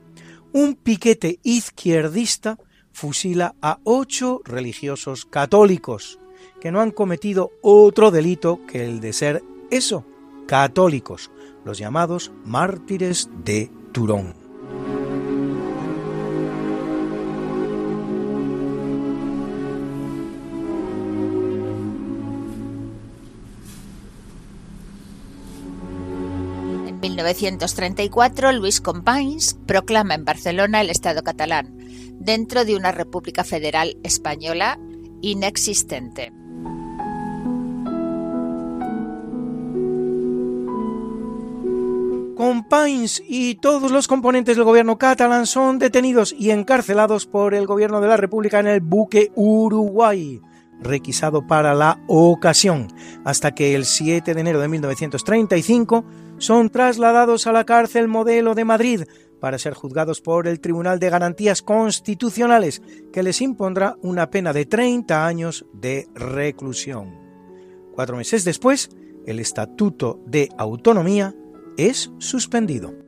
un 0.53 0.75
piquete 0.75 1.39
izquierdista 1.43 2.57
fusila 2.91 3.55
a 3.61 3.79
ocho 3.83 4.41
religiosos 4.43 5.25
católicos 5.25 6.19
que 6.59 6.71
no 6.71 6.81
han 6.81 6.91
cometido 6.91 7.51
otro 7.61 8.11
delito 8.11 8.59
que 8.67 8.85
el 8.85 8.99
de 8.99 9.13
ser 9.13 9.43
eso, 9.69 10.05
católicos, 10.47 11.29
los 11.63 11.77
llamados 11.77 12.31
mártires 12.45 13.29
de 13.43 13.69
Turón. 13.91 14.46
1934, 27.01 28.51
Luis 28.53 28.81
Companys 28.81 29.57
proclama 29.65 30.15
en 30.15 30.25
Barcelona 30.25 30.81
el 30.81 30.89
Estado 30.89 31.23
catalán, 31.23 31.77
dentro 32.19 32.65
de 32.65 32.75
una 32.75 32.91
República 32.91 33.43
Federal 33.43 33.97
Española 34.03 34.79
inexistente. 35.21 36.33
Companys 42.35 43.23
y 43.27 43.55
todos 43.55 43.91
los 43.91 44.07
componentes 44.07 44.55
del 44.55 44.65
gobierno 44.65 44.97
catalán 44.97 45.47
son 45.47 45.79
detenidos 45.79 46.35
y 46.37 46.51
encarcelados 46.51 47.25
por 47.25 47.55
el 47.55 47.65
gobierno 47.65 47.99
de 47.99 48.07
la 48.07 48.17
República 48.17 48.59
en 48.59 48.67
el 48.67 48.79
buque 48.79 49.31
Uruguay, 49.35 50.39
requisado 50.79 51.47
para 51.47 51.73
la 51.73 51.99
ocasión, 52.07 52.87
hasta 53.25 53.55
que 53.55 53.73
el 53.73 53.85
7 53.85 54.33
de 54.35 54.39
enero 54.39 54.59
de 54.59 54.67
1935 54.67 56.05
son 56.37 56.69
trasladados 56.69 57.47
a 57.47 57.51
la 57.51 57.65
cárcel 57.65 58.07
modelo 58.07 58.55
de 58.55 58.65
Madrid 58.65 59.03
para 59.39 59.57
ser 59.57 59.73
juzgados 59.73 60.21
por 60.21 60.47
el 60.47 60.59
Tribunal 60.59 60.99
de 60.99 61.09
Garantías 61.09 61.61
Constitucionales, 61.61 62.81
que 63.13 63.23
les 63.23 63.41
impondrá 63.41 63.95
una 64.01 64.29
pena 64.29 64.53
de 64.53 64.65
30 64.65 65.25
años 65.25 65.65
de 65.73 66.07
reclusión. 66.15 67.13
Cuatro 67.93 68.17
meses 68.17 68.43
después, 68.43 68.89
el 69.25 69.39
Estatuto 69.39 70.19
de 70.25 70.49
Autonomía 70.57 71.35
es 71.77 72.11
suspendido. 72.17 73.06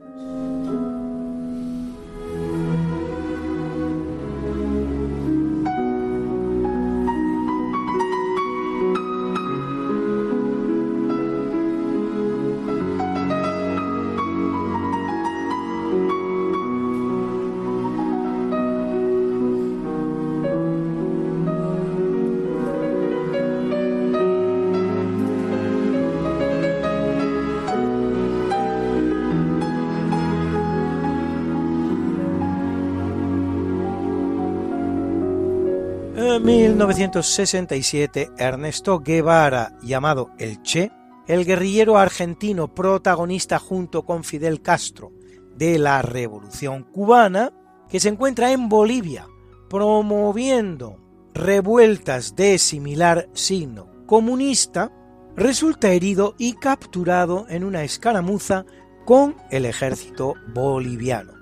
1967, 36.90 38.32
Ernesto 38.36 38.98
Guevara, 38.98 39.78
llamado 39.80 40.32
El 40.38 40.60
Che, 40.62 40.90
el 41.28 41.44
guerrillero 41.44 41.98
argentino 41.98 42.74
protagonista 42.74 43.60
junto 43.60 44.04
con 44.04 44.24
Fidel 44.24 44.60
Castro 44.60 45.12
de 45.54 45.78
la 45.78 46.02
Revolución 46.02 46.82
cubana, 46.82 47.52
que 47.88 48.00
se 48.00 48.08
encuentra 48.08 48.50
en 48.50 48.68
Bolivia 48.68 49.28
promoviendo 49.68 50.98
revueltas 51.32 52.34
de 52.34 52.58
similar 52.58 53.28
signo 53.34 53.86
comunista, 54.06 54.90
resulta 55.36 55.92
herido 55.92 56.34
y 56.38 56.54
capturado 56.54 57.46
en 57.48 57.62
una 57.62 57.84
escaramuza 57.84 58.64
con 59.04 59.36
el 59.52 59.64
ejército 59.64 60.34
boliviano. 60.52 61.34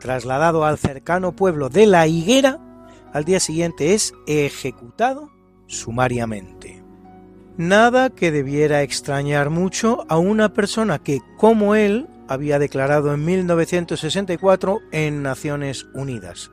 Trasladado 0.00 0.64
al 0.64 0.78
cercano 0.78 1.36
pueblo 1.36 1.68
de 1.68 1.84
La 1.84 2.06
Higuera, 2.06 2.65
al 3.16 3.24
día 3.24 3.40
siguiente 3.40 3.94
es 3.94 4.12
ejecutado 4.26 5.30
sumariamente. 5.66 6.84
Nada 7.56 8.10
que 8.10 8.30
debiera 8.30 8.82
extrañar 8.82 9.48
mucho 9.48 10.04
a 10.10 10.18
una 10.18 10.52
persona 10.52 10.98
que, 10.98 11.22
como 11.38 11.74
él, 11.74 12.08
había 12.28 12.58
declarado 12.58 13.14
en 13.14 13.24
1964 13.24 14.80
en 14.92 15.22
Naciones 15.22 15.86
Unidas. 15.94 16.50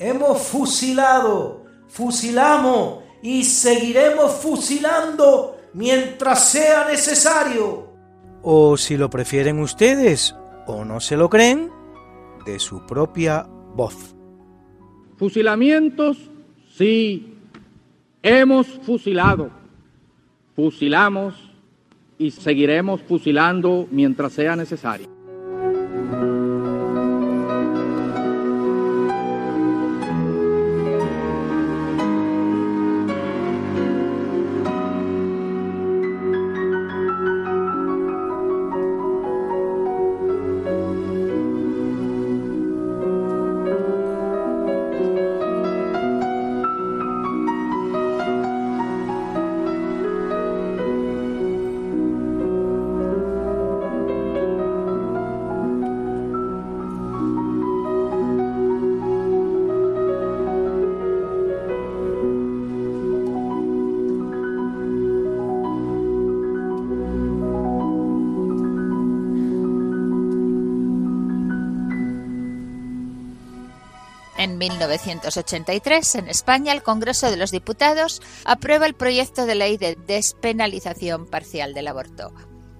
Hemos 0.00 0.42
fusilado, 0.42 1.64
fusilamos 1.86 3.04
y 3.22 3.44
seguiremos 3.44 4.32
fusilando 4.32 5.58
mientras 5.74 6.50
sea 6.50 6.88
necesario. 6.88 7.94
O 8.42 8.76
si 8.76 8.96
lo 8.96 9.08
prefieren 9.10 9.60
ustedes 9.60 10.34
o 10.66 10.84
no 10.84 10.98
se 10.98 11.16
lo 11.16 11.30
creen, 11.30 11.70
de 12.44 12.58
su 12.58 12.84
propia 12.84 13.46
voz. 13.76 14.16
Fusilamientos, 15.24 16.18
sí, 16.76 17.32
hemos 18.22 18.66
fusilado, 18.66 19.50
fusilamos 20.54 21.34
y 22.18 22.30
seguiremos 22.30 23.00
fusilando 23.00 23.88
mientras 23.90 24.34
sea 24.34 24.54
necesario. 24.54 25.13
1983, 74.70 76.14
en 76.14 76.28
España, 76.28 76.72
el 76.72 76.82
Congreso 76.82 77.30
de 77.30 77.36
los 77.36 77.50
Diputados 77.50 78.22
aprueba 78.44 78.86
el 78.86 78.94
proyecto 78.94 79.44
de 79.44 79.54
ley 79.54 79.76
de 79.76 79.96
despenalización 80.06 81.26
parcial 81.26 81.74
del 81.74 81.88
aborto. 81.88 82.32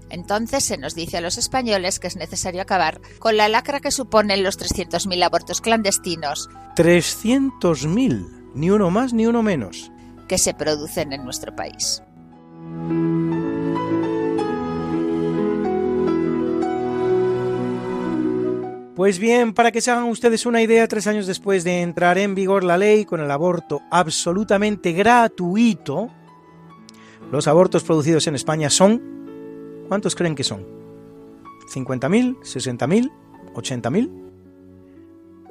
Entonces 0.09 0.65
se 0.65 0.79
nos 0.79 0.95
dice 0.95 1.19
a 1.19 1.21
los 1.21 1.37
españoles 1.39 1.99
que 1.99 2.07
es 2.07 2.17
necesario 2.17 2.63
acabar 2.63 3.01
con 3.19 3.37
la 3.37 3.49
lacra 3.49 3.81
que 3.81 3.91
suponen 3.91 4.43
los 4.43 4.59
300.000 4.59 5.23
abortos 5.25 5.61
clandestinos. 5.61 6.49
300.000, 6.77 8.53
ni 8.55 8.71
uno 8.71 8.91
más 8.91 9.13
ni 9.13 9.27
uno 9.27 9.43
menos. 9.43 9.91
Que 10.29 10.39
se 10.39 10.55
producen 10.55 11.13
en 11.13 11.25
nuestro 11.25 11.55
país. 11.55 12.03
Pues 18.97 19.19
bien, 19.19 19.55
para 19.55 19.73
que 19.73 19.81
se 19.81 19.91
hagan 19.91 20.05
ustedes 20.05 20.47
una 20.47 20.63
idea, 20.63 20.87
tres 20.87 21.09
años 21.09 21.27
después 21.27 21.65
de 21.65 21.83
entrar 21.83 22.17
en 22.17 22.37
vigor 22.37 22.63
la 22.63 22.79
ley 22.79 23.05
con 23.05 23.21
el 23.21 23.29
aborto 23.31 23.83
absolutamente 23.91 24.93
gratuito, 24.93 26.11
los 27.33 27.49
abortos 27.49 27.83
producidos 27.83 28.29
en 28.29 28.37
España 28.37 28.71
son... 28.71 29.03
¿Cuántos 29.89 30.15
creen 30.15 30.37
que 30.37 30.45
son? 30.45 30.65
¿50.000? 31.75 32.39
¿60.000? 32.39 33.11
¿80.000? 33.53 34.11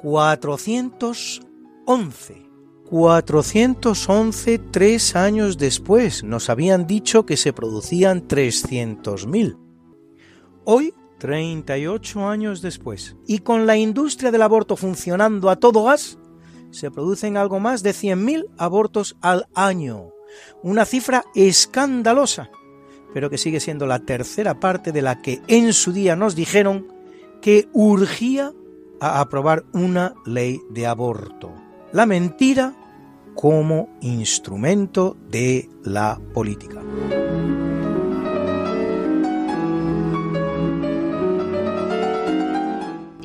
411. 0.00 2.48
411 2.88 4.58
tres 4.70 5.16
años 5.16 5.58
después. 5.58 6.24
Nos 6.24 6.48
habían 6.48 6.86
dicho 6.86 7.26
que 7.26 7.36
se 7.36 7.52
producían 7.52 8.26
300.000. 8.26 9.58
Hoy 10.64 10.94
38 11.24 12.28
años 12.28 12.60
después, 12.60 13.16
y 13.26 13.38
con 13.38 13.66
la 13.66 13.78
industria 13.78 14.30
del 14.30 14.42
aborto 14.42 14.76
funcionando 14.76 15.48
a 15.48 15.56
todo 15.56 15.84
gas, 15.84 16.18
se 16.70 16.90
producen 16.90 17.38
algo 17.38 17.60
más 17.60 17.82
de 17.82 17.92
100.000 17.92 18.44
abortos 18.58 19.16
al 19.22 19.46
año. 19.54 20.10
Una 20.62 20.84
cifra 20.84 21.24
escandalosa, 21.34 22.50
pero 23.14 23.30
que 23.30 23.38
sigue 23.38 23.60
siendo 23.60 23.86
la 23.86 24.00
tercera 24.00 24.60
parte 24.60 24.92
de 24.92 25.00
la 25.00 25.22
que 25.22 25.40
en 25.46 25.72
su 25.72 25.94
día 25.94 26.14
nos 26.14 26.34
dijeron 26.34 26.88
que 27.40 27.70
urgía 27.72 28.52
a 29.00 29.20
aprobar 29.20 29.64
una 29.72 30.12
ley 30.26 30.60
de 30.68 30.86
aborto. 30.86 31.54
La 31.90 32.04
mentira 32.04 32.76
como 33.34 33.88
instrumento 34.02 35.16
de 35.30 35.70
la 35.84 36.20
política. 36.34 36.82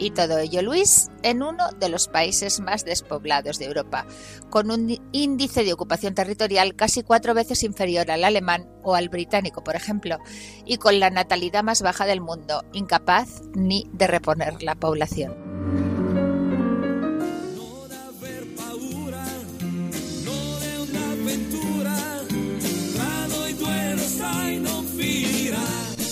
Y 0.02 0.12
todo 0.12 0.40
ello, 0.40 0.62
Luis, 0.62 1.10
en 1.24 1.44
uno 1.44 1.66
de 1.78 1.90
los 1.90 2.08
países 2.08 2.62
más 2.62 2.86
despoblados 2.86 3.60
de 3.60 3.66
Europa, 3.66 4.06
con 4.50 4.72
un 4.72 4.98
índice 5.12 5.66
de 5.66 5.74
ocupación 5.74 6.16
territorial 6.16 6.74
casi 6.74 7.04
cuatro 7.04 7.34
veces 7.34 7.64
inferior 7.64 8.10
al 8.10 8.24
alemán 8.24 8.70
o 8.82 8.96
al 8.96 9.10
británico, 9.10 9.62
por 9.62 9.76
ejemplo, 9.76 10.18
y 10.66 10.78
con 10.78 11.02
la 11.02 11.10
natalidad 11.10 11.64
más 11.64 11.82
baja 11.82 12.06
del 12.06 12.22
mundo, 12.22 12.64
incapaz 12.72 13.42
ni 13.54 13.90
de 13.92 14.08
reponer 14.08 14.64
la 14.64 14.76
población. 14.76 15.36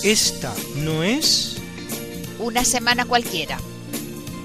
Esta 0.04 0.54
no 0.76 1.02
es... 1.02 1.56
Una 2.38 2.64
semana 2.64 3.04
cualquiera. 3.04 3.58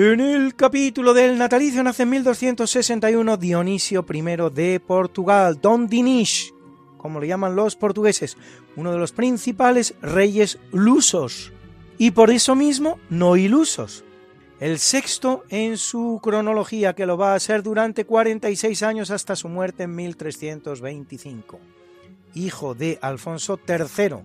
En 0.00 0.20
el 0.20 0.54
capítulo 0.54 1.12
del 1.12 1.36
natalicio 1.38 1.82
nace 1.82 2.04
en 2.04 2.10
1261 2.10 3.36
Dionisio 3.36 4.06
I 4.08 4.22
de 4.54 4.78
Portugal, 4.78 5.58
Don 5.60 5.88
Dinis, 5.88 6.54
como 6.96 7.18
le 7.18 7.26
llaman 7.26 7.56
los 7.56 7.74
portugueses, 7.74 8.36
uno 8.76 8.92
de 8.92 8.98
los 8.98 9.10
principales 9.10 9.96
reyes 10.00 10.60
lusos, 10.70 11.52
y 11.98 12.12
por 12.12 12.30
eso 12.30 12.54
mismo 12.54 13.00
no 13.10 13.36
ilusos. 13.36 14.04
El 14.60 14.78
sexto 14.78 15.42
en 15.48 15.76
su 15.76 16.20
cronología, 16.22 16.94
que 16.94 17.04
lo 17.04 17.18
va 17.18 17.34
a 17.34 17.40
ser 17.40 17.64
durante 17.64 18.04
46 18.04 18.84
años 18.84 19.10
hasta 19.10 19.34
su 19.34 19.48
muerte 19.48 19.82
en 19.82 19.96
1325. 19.96 21.58
Hijo 22.36 22.74
de 22.76 23.00
Alfonso 23.02 23.58
III, 23.66 24.18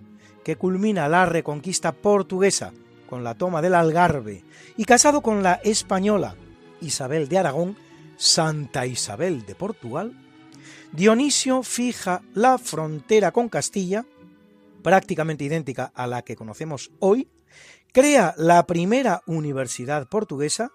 que 0.44 0.54
culmina 0.54 1.08
la 1.08 1.26
reconquista 1.26 1.90
portuguesa 1.90 2.72
con 3.14 3.22
la 3.22 3.36
toma 3.36 3.62
del 3.62 3.76
Algarve 3.76 4.42
y 4.76 4.84
casado 4.86 5.20
con 5.20 5.44
la 5.44 5.60
española 5.62 6.34
Isabel 6.80 7.28
de 7.28 7.38
Aragón, 7.38 7.76
Santa 8.16 8.86
Isabel 8.86 9.46
de 9.46 9.54
Portugal, 9.54 10.12
Dionisio 10.90 11.62
fija 11.62 12.22
la 12.34 12.58
frontera 12.58 13.30
con 13.30 13.48
Castilla, 13.48 14.04
prácticamente 14.82 15.44
idéntica 15.44 15.92
a 15.94 16.08
la 16.08 16.22
que 16.22 16.34
conocemos 16.34 16.90
hoy, 16.98 17.28
crea 17.92 18.34
la 18.36 18.66
primera 18.66 19.22
universidad 19.26 20.08
portuguesa, 20.08 20.72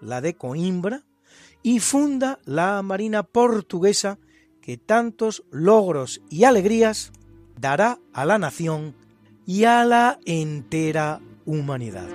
la 0.00 0.20
de 0.20 0.36
Coimbra, 0.36 1.02
y 1.64 1.80
funda 1.80 2.38
la 2.44 2.80
Marina 2.82 3.24
portuguesa 3.24 4.20
que 4.60 4.76
tantos 4.76 5.42
logros 5.50 6.22
y 6.30 6.44
alegrías 6.44 7.10
dará 7.58 7.98
a 8.12 8.24
la 8.24 8.38
nación 8.38 8.94
y 9.44 9.64
a 9.64 9.84
la 9.84 10.20
entera 10.24 11.20
humanidad. 11.46 12.08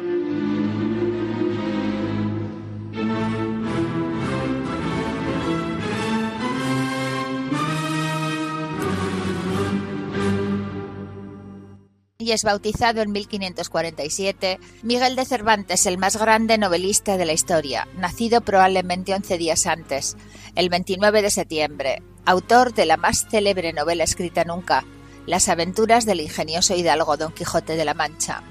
y 12.22 12.34
es 12.34 12.44
bautizado 12.44 13.02
en 13.02 13.12
1547 13.12 14.60
Miguel 14.84 15.15
de 15.15 15.26
Cervantes, 15.26 15.86
el 15.86 15.98
más 15.98 16.18
grande 16.18 16.58
novelista 16.58 17.18
de 17.18 17.26
la 17.26 17.34
historia, 17.34 17.88
nacido 17.96 18.42
probablemente 18.42 19.15
11 19.15 19.38
días 19.38 19.65
antes, 19.65 20.18
el 20.56 20.70
29 20.70 21.22
de 21.24 21.32
septiembre, 21.32 22.04
autor 22.26 22.74
de 22.74 22.86
la 22.86 22.98
más 22.98 23.26
célebre 23.32 23.74
novela 23.74 24.04
escrita 24.04 24.44
nunca, 24.44 24.84
Las 25.26 25.48
aventuras 25.50 26.06
del 26.06 26.20
ingenioso 26.22 26.76
hidalgo 26.76 27.18
Don 27.18 27.32
Quijote 27.32 27.76
de 27.76 27.86
la 27.86 27.94
Mancha, 27.94 28.44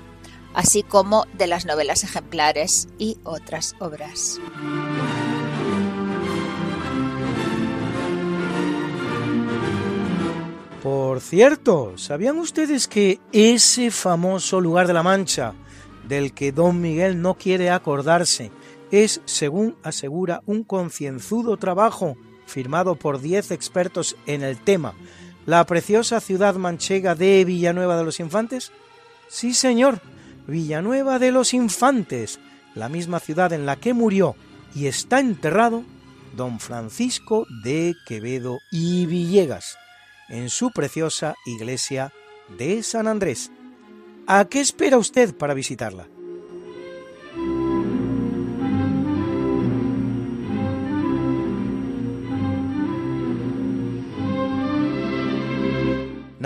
así 0.59 0.83
como 0.83 1.25
de 1.35 1.47
las 1.47 1.67
novelas 1.67 2.03
ejemplares 2.03 2.89
y 2.99 3.17
otras 3.23 3.77
obras. 3.79 4.41
Por 10.83 11.21
cierto, 11.21 11.97
¿sabían 11.97 12.39
ustedes 12.41 12.89
que 12.89 13.21
ese 13.31 13.93
famoso 13.93 14.61
lugar 14.61 14.89
de 14.89 14.95
la 14.95 15.05
Mancha, 15.05 15.55
del 16.09 16.35
que 16.35 16.51
don 16.51 16.81
Miguel 16.81 17.23
no 17.23 17.35
quiere 17.35 17.71
acordarse, 17.71 18.51
es, 18.91 19.21
según 19.27 19.77
asegura, 19.85 20.43
un 20.45 20.65
concienzudo 20.65 21.57
trabajo 21.57 22.17
firmado 22.47 22.97
por 22.97 23.21
diez 23.21 23.53
expertos 23.53 24.17
en 24.27 24.43
el 24.43 24.59
tema, 24.59 24.95
la 25.47 25.65
preciosa 25.67 26.19
ciudad 26.19 26.57
manchega 26.57 27.15
de 27.15 27.45
Villanueva 27.45 27.97
de 27.97 28.03
los 28.03 28.19
Infantes? 28.19 28.73
Sí, 29.29 29.55
señor, 29.55 30.01
Villanueva 30.49 31.19
de 31.19 31.31
los 31.31 31.55
Infantes, 31.55 32.41
la 32.75 32.89
misma 32.89 33.21
ciudad 33.21 33.53
en 33.53 33.67
la 33.67 33.77
que 33.77 33.93
murió 33.93 34.35
y 34.75 34.87
está 34.87 35.21
enterrado 35.21 35.85
don 36.37 36.59
Francisco 36.59 37.47
de 37.63 37.95
Quevedo 38.07 38.59
y 38.73 39.07
Villegas, 39.07 39.77
en 40.29 40.49
su 40.49 40.71
preciosa 40.71 41.35
iglesia 41.47 42.13
de 42.57 42.83
San 42.83 43.07
Andrés. 43.07 43.53
¿A 44.27 44.47
qué 44.47 44.61
espera 44.61 44.99
usted 44.99 45.35
para 45.37 45.55
visitarla? 45.55 46.07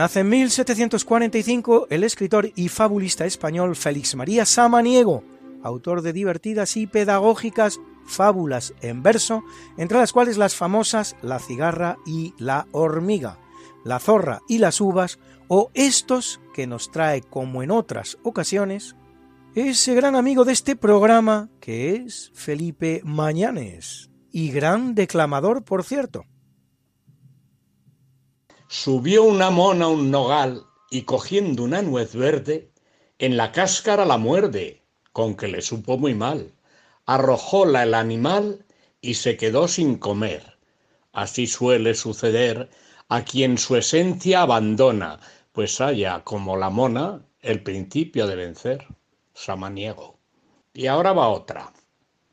Nace 0.03 0.19
en 0.19 0.31
1745 0.31 1.87
el 1.89 2.03
escritor 2.03 2.51
y 2.57 2.69
fabulista 2.71 3.25
español 3.25 3.77
Félix 3.77 4.17
María 4.17 4.45
Samaniego, 4.45 5.23
autor 5.63 6.03
de 6.03 6.13
divertidas 6.13 6.77
y 6.77 6.89
pedagógicas 6.89 7.79
fábulas 8.05 8.75
en 8.81 9.05
verso, 9.05 9.45
entre 9.77 9.99
las 9.99 10.13
cuales 10.13 10.39
las 10.39 10.57
famosas 10.57 11.15
La 11.23 11.39
cigarra 11.39 11.99
y 12.05 12.35
La 12.37 12.67
hormiga, 12.73 13.39
La 13.85 14.01
zorra 14.01 14.41
y 14.49 14.59
las 14.59 14.81
uvas, 14.81 15.21
o 15.47 15.71
estos 15.73 16.41
que 16.53 16.67
nos 16.67 16.91
trae, 16.91 17.21
como 17.21 17.63
en 17.63 17.71
otras 17.71 18.19
ocasiones, 18.25 18.97
ese 19.55 19.95
gran 19.95 20.17
amigo 20.17 20.45
de 20.45 20.53
este 20.53 20.75
programa 20.75 21.49
que 21.61 21.95
es 21.95 22.33
Felipe 22.35 23.03
Mañanes, 23.05 24.11
y 24.33 24.51
gran 24.51 24.97
declamador, 24.97 25.63
por 25.63 25.85
cierto. 25.85 26.25
Subió 28.75 29.25
una 29.25 29.51
mona 29.51 29.87
un 29.87 30.11
nogal 30.11 30.65
y 30.91 31.03
cogiendo 31.03 31.63
una 31.63 31.83
nuez 31.83 32.15
verde, 32.15 32.71
en 33.19 33.37
la 33.37 33.53
cáscara 33.53 34.07
la 34.07 34.17
muerde, 34.17 34.81
con 35.13 35.37
que 35.37 35.47
le 35.47 35.61
supo 35.61 35.99
muy 35.99 36.15
mal. 36.15 36.55
Arrojóla 37.05 37.83
el 37.83 37.93
animal 37.93 38.65
y 39.03 39.13
se 39.13 39.37
quedó 39.37 39.69
sin 39.69 39.97
comer. 39.99 40.57
Así 41.13 41.47
suele 41.47 41.93
suceder 41.93 42.71
a 43.11 43.25
quien 43.25 43.59
su 43.59 43.77
esencia 43.77 44.41
abandona, 44.41 45.21
pues 45.53 45.83
haya 45.83 46.25
como 46.25 46.57
la 46.57 46.71
mona 46.71 47.27
el 47.43 47.63
principio 47.63 48.27
de 48.27 48.37
vencer. 48.37 48.87
Samaniego. 49.35 50.19
Y 50.73 50.87
ahora 50.87 51.13
va 51.13 51.29
otra. 51.29 51.75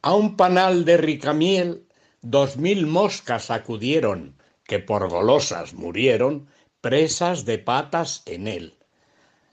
A 0.02 0.13
un 0.13 0.38
panal 0.38 0.86
de 0.86 0.95
ricamiel 0.95 1.86
dos 2.21 2.56
mil 2.56 2.88
moscas 2.88 3.52
acudieron 3.52 4.38
que 4.69 4.77
por 4.77 5.10
golosas 5.10 5.73
murieron, 5.73 6.47
presas 6.79 7.43
de 7.43 7.58
patas 7.58 8.21
en 8.27 8.47
él. 8.47 8.75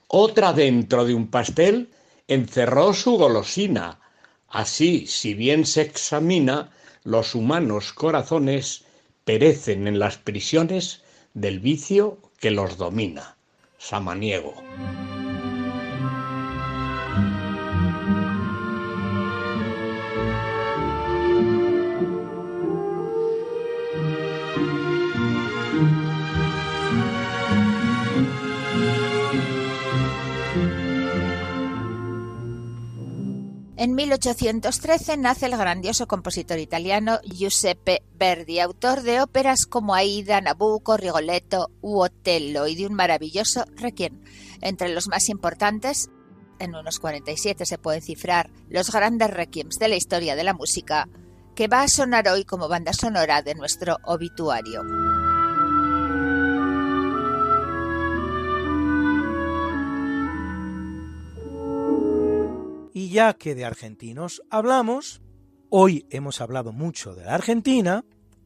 Otra 0.07 0.53
dentro 0.53 1.05
de 1.05 1.15
un 1.15 1.31
pastel 1.31 1.89
encerró 2.27 2.93
su 2.93 3.17
golosina. 3.17 3.99
Así, 4.47 5.07
si 5.07 5.33
bien 5.33 5.65
se 5.65 5.81
examina, 5.81 6.69
los 7.03 7.33
humanos 7.33 7.93
corazones 7.93 8.85
perecen 9.25 9.87
en 9.87 9.97
las 9.97 10.17
prisiones 10.17 11.01
del 11.33 11.59
vicio 11.59 12.19
que 12.39 12.51
los 12.51 12.77
domina. 12.77 13.37
Samaniego. 13.79 14.53
En 33.79 33.93
1813 33.93 35.17
nace 35.17 35.45
el 35.45 35.55
grandioso 35.55 36.07
compositor 36.07 36.57
italiano 36.57 37.19
Giuseppe 37.23 38.01
Verdi, 38.15 38.59
autor 38.59 39.03
de 39.03 39.21
óperas 39.21 39.67
como 39.67 39.93
Aida, 39.93 40.41
Nabucco, 40.41 40.97
Rigoletto 40.97 41.69
u 41.81 41.99
Otello 41.99 42.65
y 42.65 42.73
de 42.73 42.87
un 42.87 42.95
maravilloso 42.95 43.65
requiem. 43.75 44.19
Entre 44.61 44.89
los 44.89 45.07
más 45.07 45.29
importantes, 45.29 46.09
en 46.57 46.73
unos 46.73 46.99
47 46.99 47.67
se 47.67 47.77
pueden 47.77 48.01
cifrar 48.01 48.49
los 48.67 48.91
grandes 48.91 49.29
requiems 49.29 49.77
de 49.77 49.89
la 49.89 49.95
historia 49.95 50.35
de 50.35 50.43
la 50.43 50.55
música, 50.55 51.07
que 51.53 51.67
va 51.67 51.83
a 51.83 51.87
sonar 51.87 52.27
hoy 52.29 52.45
como 52.45 52.67
banda 52.67 52.93
sonora 52.93 53.43
de 53.43 53.53
nuestro 53.53 53.97
obituario. 54.05 54.81
Y 62.97 63.09
ya 63.09 63.35
que 63.35 63.53
de 63.53 63.63
argentinos 63.63 64.41
hablamos, 64.49 65.21
hoy 65.69 66.07
hemos 66.09 66.41
hablado 66.41 66.71
mucho 66.71 67.13
de 67.13 67.25
la 67.25 67.35
Argentina, 67.35 68.03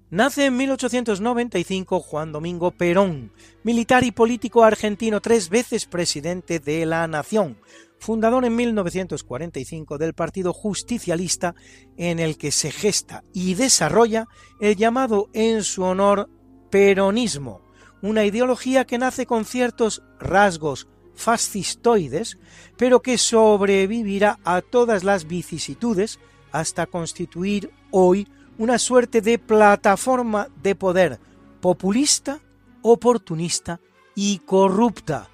nace 0.10 0.48
en 0.48 0.58
1895 0.58 2.02
Juan 2.02 2.34
Domingo 2.34 2.72
Perón, 2.72 3.32
militar 3.64 4.04
y 4.04 4.12
político 4.12 4.66
argentino, 4.66 5.22
tres 5.22 5.48
veces 5.48 5.86
presidente 5.86 6.60
de 6.60 6.86
la 6.86 7.08
nación, 7.08 7.60
fundador 7.98 8.44
en 8.44 8.58
1945 8.58 9.98
del 9.98 10.14
Partido 10.14 10.52
Justicialista, 10.52 11.56
en 11.96 12.20
el 12.20 12.38
que 12.38 12.52
se 12.52 12.72
gesta 12.72 13.24
y 13.32 13.54
desarrolla 13.54 14.28
el 14.60 14.76
llamado 14.76 15.30
en 15.32 15.64
su 15.64 15.84
honor 15.84 16.30
peronismo, 16.70 17.62
una 18.02 18.26
ideología 18.26 18.84
que 18.84 18.98
nace 18.98 19.26
con 19.26 19.46
ciertos 19.46 20.04
rasgos 20.20 20.90
fascistoides, 21.16 22.38
pero 22.78 23.02
que 23.02 23.18
sobrevivirá 23.18 24.40
a 24.44 24.62
todas 24.62 25.04
las 25.04 25.28
vicisitudes 25.28 26.20
hasta 26.52 26.86
constituir 26.86 27.72
hoy 27.92 28.28
una 28.58 28.78
suerte 28.78 29.22
de 29.22 29.40
plataforma 29.40 30.48
de 30.62 30.76
poder 30.76 31.20
populista, 31.62 32.40
oportunista 32.82 33.80
y 34.16 34.40
corrupta, 34.40 35.30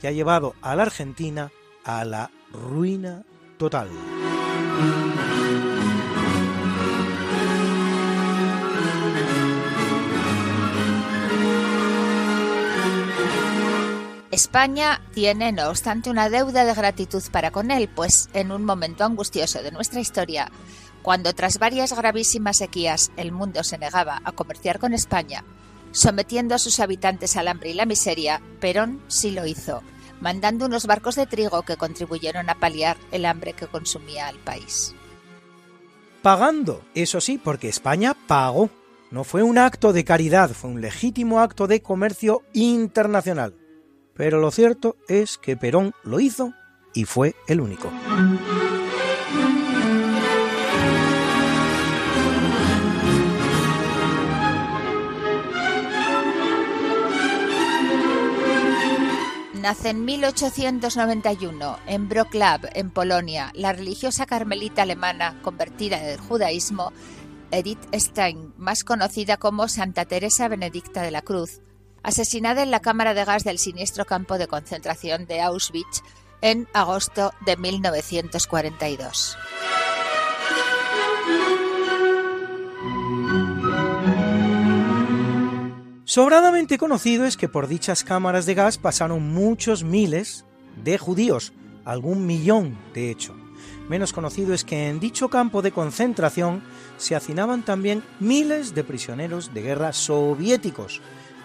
que 0.00 0.08
ha 0.08 0.12
llevado 0.12 0.54
a 0.60 0.76
la 0.76 0.82
Argentina 0.82 1.50
a 1.84 2.04
la 2.04 2.30
ruina 2.52 3.24
total. 3.58 3.88
España 14.30 15.00
tiene, 15.12 15.50
no 15.50 15.68
obstante, 15.68 16.08
una 16.08 16.30
deuda 16.30 16.64
de 16.64 16.74
gratitud 16.74 17.22
para 17.32 17.50
con 17.50 17.72
él, 17.72 17.88
pues 17.88 18.28
en 18.32 18.52
un 18.52 18.64
momento 18.64 19.04
angustioso 19.04 19.60
de 19.60 19.72
nuestra 19.72 20.00
historia, 20.00 20.50
cuando 21.02 21.32
tras 21.32 21.58
varias 21.58 21.92
gravísimas 21.92 22.58
sequías 22.58 23.10
el 23.16 23.32
mundo 23.32 23.64
se 23.64 23.78
negaba 23.78 24.20
a 24.24 24.32
comerciar 24.32 24.78
con 24.78 24.94
España, 24.94 25.44
sometiendo 25.90 26.54
a 26.54 26.58
sus 26.58 26.78
habitantes 26.78 27.36
al 27.36 27.48
hambre 27.48 27.70
y 27.70 27.74
la 27.74 27.86
miseria, 27.86 28.40
Perón 28.60 29.02
sí 29.08 29.32
lo 29.32 29.46
hizo, 29.46 29.82
mandando 30.20 30.66
unos 30.66 30.86
barcos 30.86 31.16
de 31.16 31.26
trigo 31.26 31.62
que 31.62 31.76
contribuyeron 31.76 32.50
a 32.50 32.54
paliar 32.54 32.96
el 33.10 33.24
hambre 33.24 33.54
que 33.54 33.66
consumía 33.66 34.28
al 34.28 34.36
país. 34.36 34.94
Pagando, 36.22 36.84
eso 36.94 37.20
sí, 37.20 37.40
porque 37.42 37.68
España 37.68 38.14
pagó. 38.28 38.70
No 39.10 39.24
fue 39.24 39.42
un 39.42 39.58
acto 39.58 39.92
de 39.92 40.04
caridad, 40.04 40.50
fue 40.50 40.70
un 40.70 40.80
legítimo 40.80 41.40
acto 41.40 41.66
de 41.66 41.82
comercio 41.82 42.42
internacional. 42.52 43.59
Pero 44.20 44.38
lo 44.38 44.50
cierto 44.50 44.96
es 45.08 45.38
que 45.38 45.56
Perón 45.56 45.94
lo 46.04 46.20
hizo 46.20 46.52
y 46.92 47.06
fue 47.06 47.34
el 47.48 47.58
único. 47.58 47.90
Nace 59.54 59.88
en 59.88 60.04
1891 60.04 61.78
en 61.86 62.08
Wrocław, 62.10 62.60
en 62.74 62.90
Polonia, 62.90 63.50
la 63.54 63.72
religiosa 63.72 64.26
carmelita 64.26 64.82
alemana 64.82 65.40
convertida 65.40 65.98
del 65.98 66.20
judaísmo 66.20 66.92
Edith 67.52 67.88
Stein, 67.94 68.52
más 68.58 68.84
conocida 68.84 69.38
como 69.38 69.66
Santa 69.68 70.04
Teresa 70.04 70.46
Benedicta 70.48 71.00
de 71.00 71.10
la 71.10 71.22
Cruz, 71.22 71.62
asesinada 72.02 72.62
en 72.62 72.70
la 72.70 72.80
cámara 72.80 73.14
de 73.14 73.24
gas 73.24 73.44
del 73.44 73.58
siniestro 73.58 74.04
campo 74.04 74.38
de 74.38 74.48
concentración 74.48 75.26
de 75.26 75.40
Auschwitz 75.40 76.02
en 76.40 76.68
agosto 76.72 77.32
de 77.44 77.56
1942. 77.56 79.36
Sobradamente 86.04 86.76
conocido 86.76 87.24
es 87.24 87.36
que 87.36 87.48
por 87.48 87.68
dichas 87.68 88.02
cámaras 88.02 88.44
de 88.44 88.54
gas 88.54 88.78
pasaron 88.78 89.32
muchos 89.32 89.84
miles 89.84 90.44
de 90.82 90.98
judíos, 90.98 91.52
algún 91.84 92.26
millón 92.26 92.76
de 92.94 93.12
hecho. 93.12 93.36
Menos 93.88 94.12
conocido 94.12 94.52
es 94.52 94.64
que 94.64 94.88
en 94.88 94.98
dicho 94.98 95.28
campo 95.28 95.62
de 95.62 95.70
concentración 95.70 96.64
se 96.96 97.14
hacinaban 97.14 97.64
también 97.64 98.02
miles 98.18 98.74
de 98.74 98.82
prisioneros 98.82 99.54
de 99.54 99.62
guerra 99.62 99.92
soviéticos, 99.92 101.00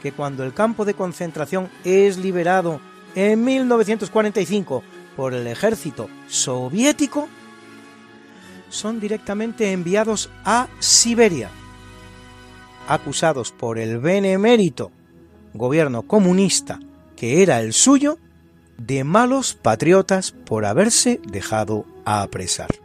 que 0.06 0.12
cuando 0.12 0.44
el 0.44 0.54
campo 0.54 0.86
de 0.86 0.94
concentración 0.94 1.68
es 1.84 2.20
liberado 2.20 2.80
en 3.16 3.44
1945 3.44 4.84
por 5.16 5.34
el 5.34 5.48
ejército 5.48 6.12
soviético, 6.28 7.28
son 8.70 9.00
directamente 9.00 9.72
enviados 9.72 10.30
a 10.44 10.68
Siberia, 10.78 11.50
acusados 12.88 13.52
por 13.52 13.80
el 13.80 13.98
benemérito 13.98 14.92
gobierno 15.56 16.04
comunista 16.04 16.80
que 17.16 17.42
era 17.42 17.60
el 17.60 17.74
suyo 17.74 18.20
de 18.78 19.04
malos 19.04 19.56
patriotas 19.56 20.34
por 20.34 20.66
haberse 20.66 21.20
dejado 21.28 21.84
apresar. 22.06 22.85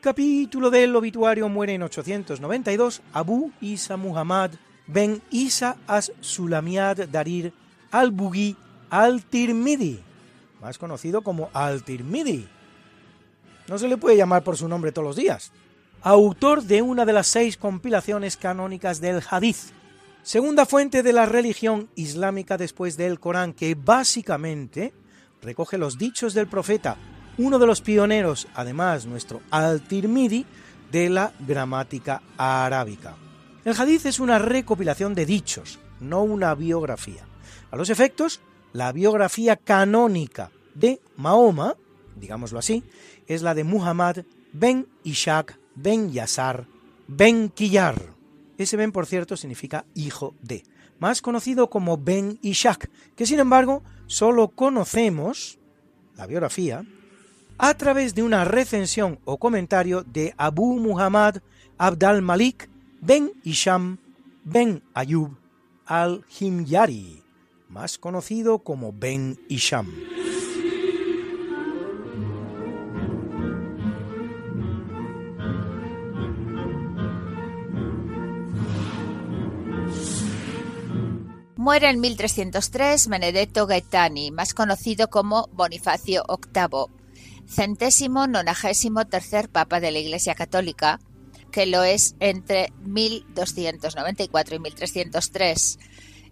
Capítulo 0.00 0.70
del 0.70 0.96
obituario 0.96 1.48
muere 1.48 1.74
en 1.74 1.82
892 1.82 3.02
Abu 3.12 3.52
Isa 3.60 3.96
Muhammad 3.96 4.52
ben 4.86 5.20
Isa 5.30 5.76
as-Sulamiad 5.86 7.08
Darir 7.08 7.52
al-Bughi 7.90 8.56
al-Tirmidhi, 8.88 10.00
más 10.60 10.78
conocido 10.78 11.22
como 11.22 11.50
al-Tirmidhi. 11.52 12.48
No 13.68 13.78
se 13.78 13.88
le 13.88 13.98
puede 13.98 14.16
llamar 14.16 14.42
por 14.42 14.56
su 14.56 14.66
nombre 14.68 14.90
todos 14.90 15.06
los 15.06 15.16
días. 15.16 15.52
Autor 16.02 16.62
de 16.62 16.82
una 16.82 17.04
de 17.04 17.12
las 17.12 17.26
seis 17.26 17.56
compilaciones 17.56 18.36
canónicas 18.36 19.00
del 19.00 19.22
Hadith, 19.30 19.72
segunda 20.22 20.66
fuente 20.66 21.02
de 21.02 21.12
la 21.12 21.26
religión 21.26 21.88
islámica 21.94 22.56
después 22.56 22.96
del 22.96 23.20
Corán, 23.20 23.52
que 23.52 23.74
básicamente 23.74 24.92
recoge 25.42 25.78
los 25.78 25.98
dichos 25.98 26.34
del 26.34 26.48
profeta, 26.48 26.96
uno 27.40 27.58
de 27.58 27.66
los 27.66 27.80
pioneros, 27.80 28.48
además 28.54 29.06
nuestro 29.06 29.40
Al-Tirmidhi, 29.50 30.44
de 30.92 31.08
la 31.08 31.32
gramática 31.38 32.22
arábica. 32.36 33.14
El 33.64 33.74
hadith 33.78 34.06
es 34.06 34.20
una 34.20 34.38
recopilación 34.38 35.14
de 35.14 35.24
dichos, 35.24 35.78
no 36.00 36.22
una 36.22 36.54
biografía. 36.54 37.24
A 37.70 37.76
los 37.76 37.88
efectos, 37.88 38.40
la 38.72 38.92
biografía 38.92 39.56
canónica 39.56 40.50
de 40.74 41.00
Mahoma, 41.16 41.76
digámoslo 42.16 42.58
así, 42.58 42.82
es 43.26 43.42
la 43.42 43.54
de 43.54 43.64
Muhammad 43.64 44.18
ben 44.52 44.86
Ishaq 45.04 45.58
ben 45.74 46.12
Yasar 46.12 46.66
ben 47.06 47.48
Kiyar. 47.48 47.96
Ese 48.58 48.76
ben, 48.76 48.92
por 48.92 49.06
cierto, 49.06 49.36
significa 49.36 49.86
hijo 49.94 50.34
de, 50.42 50.64
más 50.98 51.22
conocido 51.22 51.70
como 51.70 51.96
ben 51.96 52.38
Ishaq, 52.42 52.90
que 53.16 53.26
sin 53.26 53.40
embargo 53.40 53.82
solo 54.06 54.48
conocemos 54.48 55.58
la 56.16 56.26
biografía 56.26 56.84
a 57.62 57.74
través 57.74 58.14
de 58.14 58.22
una 58.22 58.44
recensión 58.46 59.18
o 59.26 59.36
comentario 59.36 60.02
de 60.02 60.32
Abu 60.38 60.78
Muhammad 60.78 61.42
Abdal 61.76 62.22
Malik 62.22 62.70
ben 63.02 63.32
Isham 63.44 63.98
ben 64.44 64.82
Ayub 64.94 65.36
al-Himyari, 65.84 67.22
más 67.68 67.98
conocido 67.98 68.60
como 68.60 68.92
Ben 68.92 69.38
Isham. 69.48 69.92
Muere 81.56 81.90
en 81.90 82.00
1303 82.00 83.08
Benedetto 83.08 83.66
Gaetani, 83.66 84.30
más 84.30 84.54
conocido 84.54 85.10
como 85.10 85.48
Bonifacio 85.52 86.24
VIII, 86.26 86.99
centésimo 87.50 88.26
nonagésimo 88.26 89.06
tercer 89.06 89.48
papa 89.48 89.80
de 89.80 89.90
la 89.90 89.98
Iglesia 89.98 90.34
Católica, 90.34 91.00
que 91.50 91.66
lo 91.66 91.82
es 91.82 92.14
entre 92.20 92.72
1294 92.82 94.54
y 94.54 94.58
1303. 94.60 95.78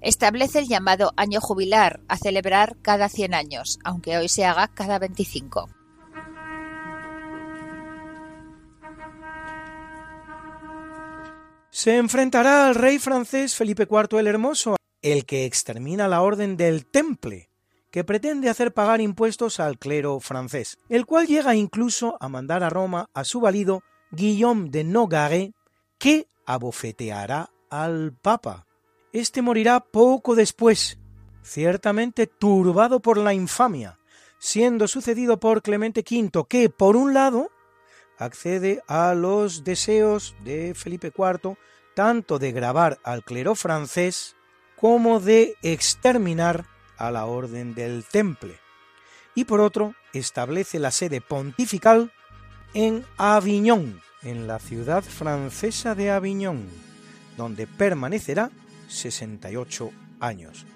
Establece 0.01 0.61
el 0.61 0.69
llamado 0.69 1.13
año 1.17 1.41
jubilar 1.41 2.01
a 2.07 2.17
celebrar 2.17 2.77
cada 2.83 3.09
100 3.09 3.35
años, 3.35 3.79
aunque 3.83 4.17
hoy 4.17 4.29
se 4.29 4.45
haga 4.45 4.69
cada 4.69 4.99
25. 5.01 5.69
Se 11.71 11.97
enfrentará 11.97 12.69
al 12.69 12.75
rey 12.75 12.99
francés 12.99 13.55
Felipe 13.55 13.87
IV 13.91 14.19
el 14.19 14.27
Hermoso, 14.27 14.77
el 15.03 15.27
que 15.27 15.45
extermina 15.45 16.09
la 16.09 16.23
orden 16.23 16.57
del 16.57 16.87
Temple, 16.87 17.48
que 17.99 18.05
pretende 18.05 18.49
hacer 18.49 18.73
pagar 18.73 19.01
impuestos 19.01 19.59
al 19.59 19.77
clero 19.77 20.21
francés, 20.21 20.79
el 20.89 21.05
cual 21.05 21.27
llega 21.27 21.57
incluso 21.57 22.17
a 22.21 22.29
mandar 22.29 22.63
a 22.63 22.71
Roma 22.71 23.11
a 23.13 23.25
su 23.25 23.41
valido 23.41 23.83
Guillaume 24.13 24.71
de 24.71 24.85
Nogare, 24.85 25.53
que 25.99 26.29
abofeteará 26.47 27.51
al 27.71 28.13
Papa. 28.13 28.67
Este 29.13 29.43
morirá 29.43 29.81
poco 29.81 30.37
después, 30.37 31.01
ciertamente 31.43 32.29
turbado 32.29 33.01
por 33.01 33.19
la 33.19 33.35
infamia, 33.35 33.99
siendo 34.39 34.87
sucedido 34.87 35.41
por 35.41 35.61
Clemente 35.61 36.05
V, 36.09 36.47
que, 36.49 36.71
por 36.71 36.95
un 36.95 37.15
lado, 37.15 37.51
accede 38.17 38.81
a 38.87 39.13
los 39.15 39.65
deseos 39.65 40.37
de 40.45 40.73
Felipe 40.77 41.09
IV, 41.09 41.57
tanto 41.97 42.39
de 42.39 42.53
grabar 42.53 43.01
al 43.03 43.25
clero 43.25 43.57
francés 43.57 44.37
como 44.77 45.19
de 45.19 45.57
exterminar 45.63 46.78
a 46.99 47.11
la 47.11 47.27
Orden 47.27 47.75
del 47.75 48.05
Temple, 48.05 48.59
y 49.35 49.45
por 49.45 49.61
otro 49.61 49.95
establece 50.13 50.79
la 50.79 50.91
sede 50.91 51.21
pontifical 51.21 52.13
en 52.75 53.05
Aviñón, 53.17 54.01
en 54.23 54.47
la 54.47 54.59
ciudad 54.59 55.03
francesa 55.03 55.95
de 55.95 56.11
Aviñón, 56.11 56.67
donde 57.37 57.67
permanecerá 57.67 58.51
68 58.89 59.91
años. 60.21 60.67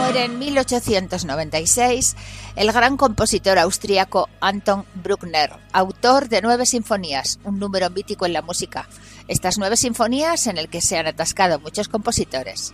Muere 0.00 0.24
en 0.24 0.38
1896 0.38 2.16
el 2.56 2.72
gran 2.72 2.96
compositor 2.96 3.58
austríaco 3.58 4.30
Anton 4.40 4.86
Bruckner, 4.94 5.52
autor 5.72 6.30
de 6.30 6.40
nueve 6.40 6.64
sinfonías, 6.64 7.38
un 7.44 7.58
número 7.58 7.90
mítico 7.90 8.24
en 8.24 8.32
la 8.32 8.40
música. 8.40 8.88
Estas 9.28 9.58
nueve 9.58 9.76
sinfonías 9.76 10.46
en 10.46 10.56
el 10.56 10.70
que 10.70 10.80
se 10.80 10.96
han 10.96 11.06
atascado 11.06 11.60
muchos 11.60 11.88
compositores, 11.88 12.72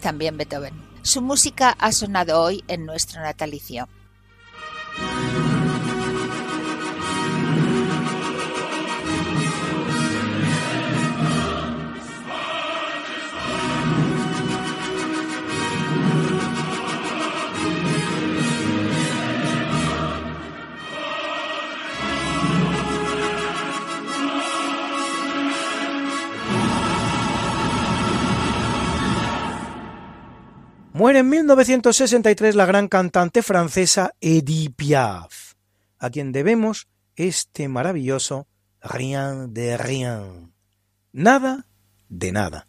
también 0.00 0.36
Beethoven. 0.36 0.80
Su 1.02 1.22
música 1.22 1.74
ha 1.76 1.90
sonado 1.90 2.40
hoy 2.40 2.62
en 2.68 2.86
nuestro 2.86 3.20
natalicio. 3.20 3.88
Muere 30.94 31.18
en 31.18 31.28
1963 31.28 32.54
la 32.54 32.66
gran 32.66 32.86
cantante 32.86 33.42
francesa 33.42 34.12
Edith 34.20 34.76
Piaf, 34.76 35.54
a 35.98 36.08
quien 36.08 36.30
debemos 36.30 36.86
este 37.16 37.66
maravilloso 37.66 38.46
Rien 38.80 39.52
de 39.52 39.76
Rien. 39.76 40.54
Nada 41.10 41.66
de 42.08 42.30
nada. 42.30 42.68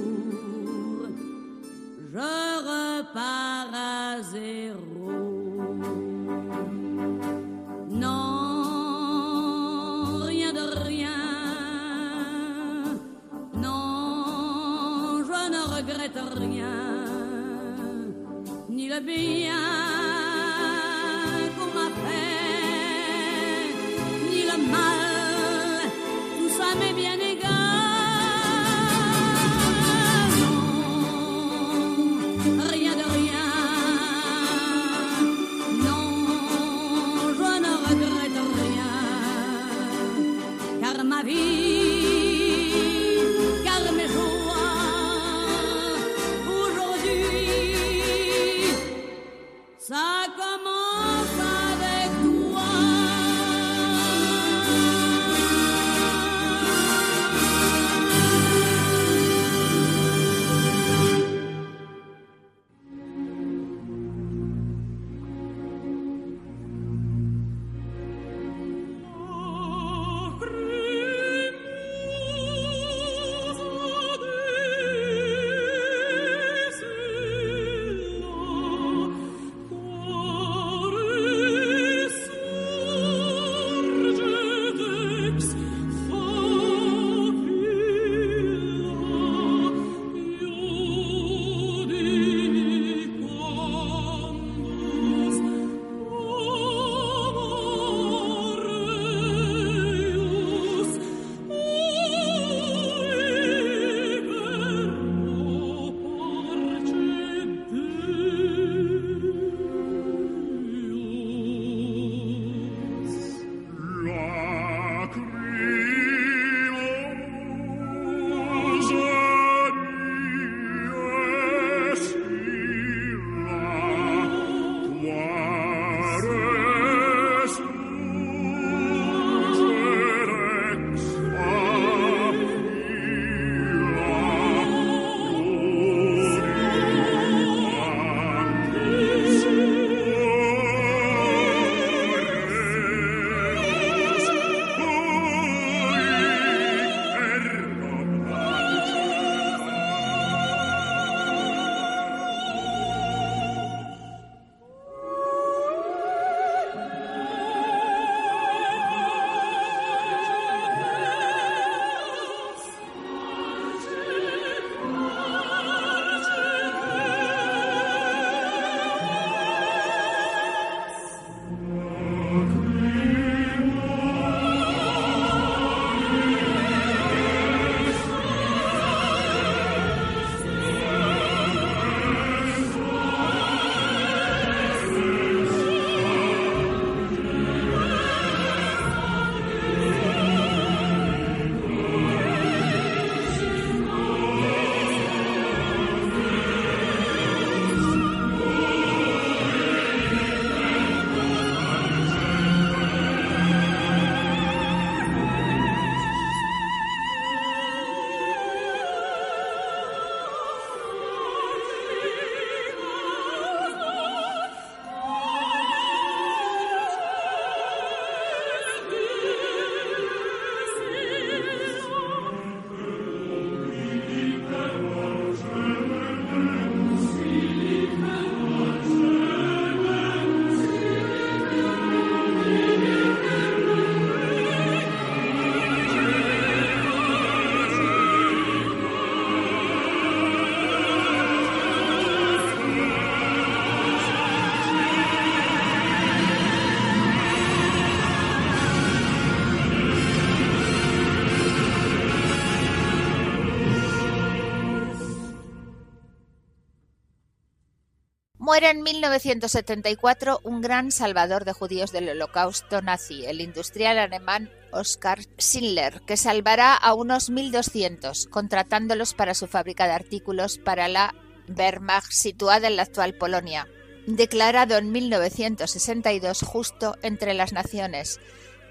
Muere 258.51 258.69
en 258.69 258.83
1974 258.83 260.41
un 260.43 260.59
gran 260.59 260.91
salvador 260.91 261.45
de 261.45 261.53
judíos 261.53 261.93
del 261.93 262.09
holocausto 262.09 262.81
nazi, 262.81 263.25
el 263.25 263.39
industrial 263.39 263.97
alemán 263.97 264.51
Oskar 264.73 265.19
Schindler, 265.39 266.01
que 266.01 266.17
salvará 266.17 266.75
a 266.75 266.93
unos 266.93 267.31
1.200, 267.31 268.27
contratándolos 268.27 269.13
para 269.13 269.35
su 269.35 269.47
fábrica 269.47 269.85
de 269.85 269.93
artículos 269.93 270.57
para 270.57 270.89
la 270.89 271.15
Wehrmacht 271.47 272.11
situada 272.11 272.67
en 272.67 272.75
la 272.75 272.81
actual 272.81 273.13
Polonia. 273.13 273.69
Declarado 274.05 274.75
en 274.75 274.91
1962 274.91 276.41
justo 276.41 276.97
entre 277.03 277.33
las 277.33 277.53
naciones, 277.53 278.19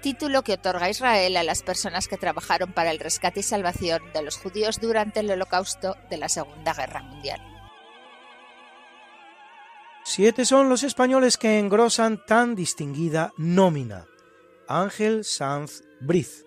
título 0.03 0.43
que 0.43 0.53
otorga 0.53 0.91
Israel 0.91 1.37
a 1.37 1.43
las 1.43 1.63
personas 1.63 2.07
que 2.07 2.17
trabajaron 2.17 2.71
para 2.73 2.91
el 2.91 2.99
rescate 2.99 3.39
y 3.39 3.43
salvación 3.43 4.03
de 4.13 4.21
los 4.21 4.37
judíos 4.37 4.79
durante 4.79 5.21
el 5.21 5.31
holocausto 5.31 5.95
de 6.11 6.17
la 6.17 6.29
Segunda 6.29 6.75
Guerra 6.75 7.01
Mundial. 7.01 7.50
Siete 10.13 10.43
son 10.43 10.67
los 10.67 10.83
españoles 10.83 11.37
que 11.37 11.57
engrosan 11.57 12.19
tan 12.25 12.53
distinguida 12.53 13.31
nómina. 13.37 14.07
Ángel 14.67 15.23
Sanz 15.23 15.83
Briz, 16.01 16.45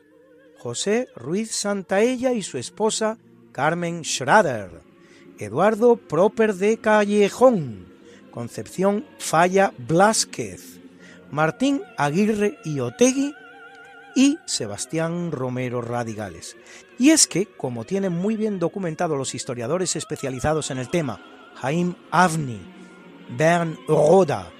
José 0.58 1.08
Ruiz 1.16 1.50
Santaella 1.52 2.34
y 2.34 2.42
su 2.42 2.58
esposa 2.58 3.16
Carmen 3.52 4.04
Schrader, 4.04 4.82
Eduardo 5.38 5.96
Proper 5.96 6.56
de 6.56 6.76
Callejón, 6.76 7.86
Concepción 8.30 9.06
Falla 9.18 9.72
Blázquez, 9.78 10.80
Martín 11.30 11.80
Aguirre 11.96 12.58
y 12.66 12.80
Otegui 12.80 13.32
y 14.14 14.36
Sebastián 14.44 15.32
Romero 15.32 15.80
Radigales. 15.80 16.54
Y 16.98 17.12
es 17.12 17.26
que, 17.26 17.46
como 17.46 17.84
tienen 17.84 18.12
muy 18.12 18.36
bien 18.36 18.58
documentado 18.58 19.16
los 19.16 19.34
historiadores 19.34 19.96
especializados 19.96 20.70
en 20.70 20.76
el 20.76 20.90
tema, 20.90 21.24
Jaime 21.54 21.96
Avni, 22.10 22.73
Bern 23.30 23.78
Roda 23.88 24.50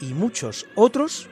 y 0.00 0.14
muchos 0.14 0.66
otros, 0.74 1.28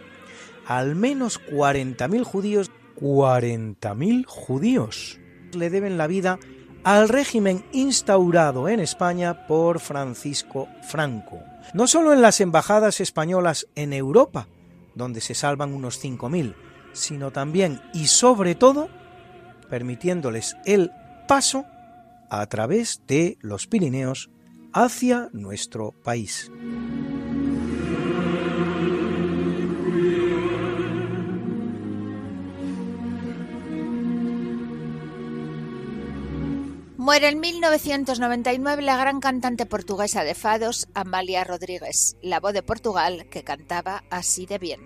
al 0.66 0.95
menos 0.95 1.41
40.000 1.41 2.22
judíos, 2.22 2.70
40.000 3.01 4.24
judíos 4.26 5.18
le 5.53 5.70
deben 5.70 5.99
la 5.99 6.07
vida 6.07 6.39
al 6.85 7.09
régimen 7.09 7.64
instaurado 7.72 8.68
en 8.68 8.81
España 8.81 9.47
por 9.47 9.81
Francisco 9.81 10.68
Franco. 10.89 11.41
No 11.74 11.87
solo 11.87 12.12
en 12.12 12.22
las 12.22 12.41
embajadas 12.41 13.01
españolas 13.01 13.66
en 13.74 13.93
Europa, 13.93 14.49
donde 14.95 15.20
se 15.20 15.35
salvan 15.35 15.74
unos 15.74 16.03
5.000, 16.03 16.55
sino 16.93 17.31
también 17.31 17.81
y 17.93 18.07
sobre 18.07 18.55
todo 18.55 18.89
permitiéndoles 19.68 20.57
el 20.64 20.91
paso 21.28 21.64
a 22.28 22.47
través 22.47 23.03
de 23.07 23.39
los 23.41 23.66
Pirineos 23.66 24.31
hacia 24.73 25.29
nuestro 25.33 25.93
país. 25.93 26.51
Muere 36.97 37.29
en 37.29 37.41
1999 37.41 38.83
la 38.83 38.97
gran 38.97 39.21
cantante 39.21 39.66
portuguesa 39.66 40.23
de 40.23 40.35
fados, 40.35 40.87
Amalia 40.95 41.43
Rodríguez, 41.45 42.16
la 42.23 42.39
voz 42.39 42.53
de 42.53 42.62
Portugal 42.62 43.27
que 43.31 43.43
cantaba 43.43 44.05
así 44.11 44.47
de 44.47 44.59
bien. 44.59 44.81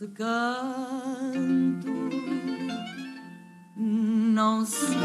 Se 0.00 0.08
canto. 0.08 1.92
Não 3.76 4.64
sei 4.64 4.96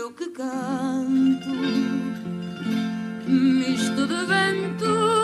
o 0.00 0.10
que 0.10 0.26
canto. 0.30 1.48
Misto 3.28 4.06
de 4.08 4.26
ventura, 4.26 5.17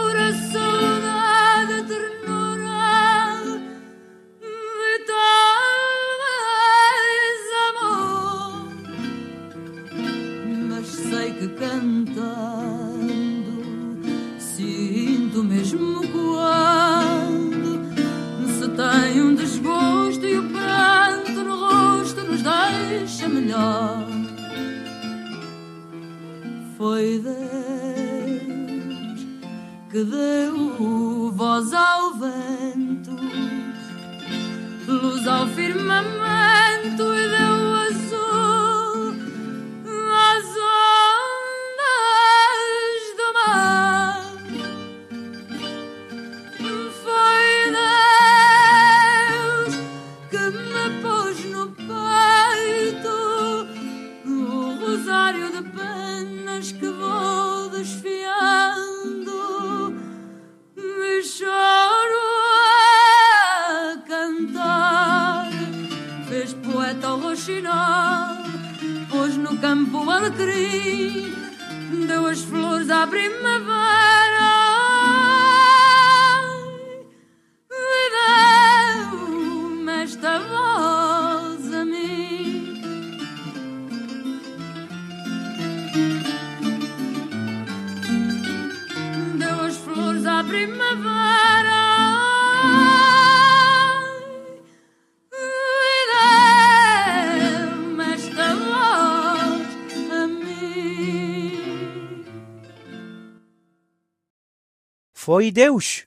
Foi 105.24 105.50
Deus, 105.50 106.06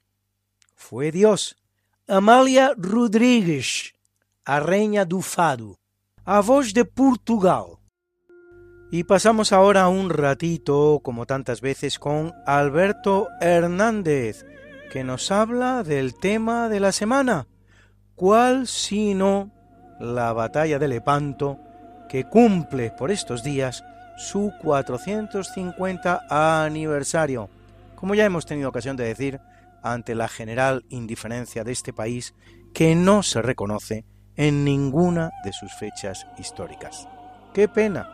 fue 0.76 1.09
Dios. 1.09 1.57
Amália 2.07 2.76
Rodrigues, 2.78 3.95
a 4.45 4.59
reina 4.59 5.05
do 5.05 5.24
fado, 5.24 5.80
a 6.24 6.39
voz 6.39 6.72
de 6.72 6.86
Portugal. 6.86 7.80
Y 8.91 9.05
pasamos 9.05 9.51
ahora 9.53 9.88
un 9.88 10.11
ratito, 10.11 11.01
como 11.01 11.26
tantas 11.26 11.61
veces, 11.61 11.97
con 11.97 12.32
Alberto 12.45 13.28
Hernández, 13.41 14.45
que 14.91 15.03
nos 15.03 15.32
habla 15.32 15.82
del 15.82 16.13
tema 16.13 16.70
de 16.70 16.80
la 16.80 16.91
semana. 16.91 17.47
¿Cuál 18.13 18.68
sino 18.68 19.49
la 19.99 20.32
batalla 20.32 20.78
de 20.78 20.89
Lepanto, 20.89 21.57
que 22.07 22.26
cumple 22.26 22.91
por 22.91 23.09
estos 23.09 23.41
días 23.41 23.84
su 24.15 24.53
450 24.61 26.28
aniversario? 26.65 27.49
Como 27.97 28.15
ya 28.15 28.23
hemos 28.23 28.45
tenido 28.45 28.69
ocasión 28.69 28.95
de 28.95 29.03
decir, 29.05 29.41
ante 29.83 30.15
la 30.15 30.29
general 30.29 30.85
indiferencia 30.89 31.63
de 31.65 31.71
este 31.73 31.91
país 31.91 32.33
que 32.73 32.95
no 32.95 33.23
se 33.23 33.41
reconoce 33.41 34.05
en 34.35 34.63
ninguna 34.63 35.31
de 35.43 35.51
sus 35.51 35.73
fechas 35.73 36.25
históricas. 36.37 37.07
¡Qué 37.53 37.67
pena! 37.67 38.07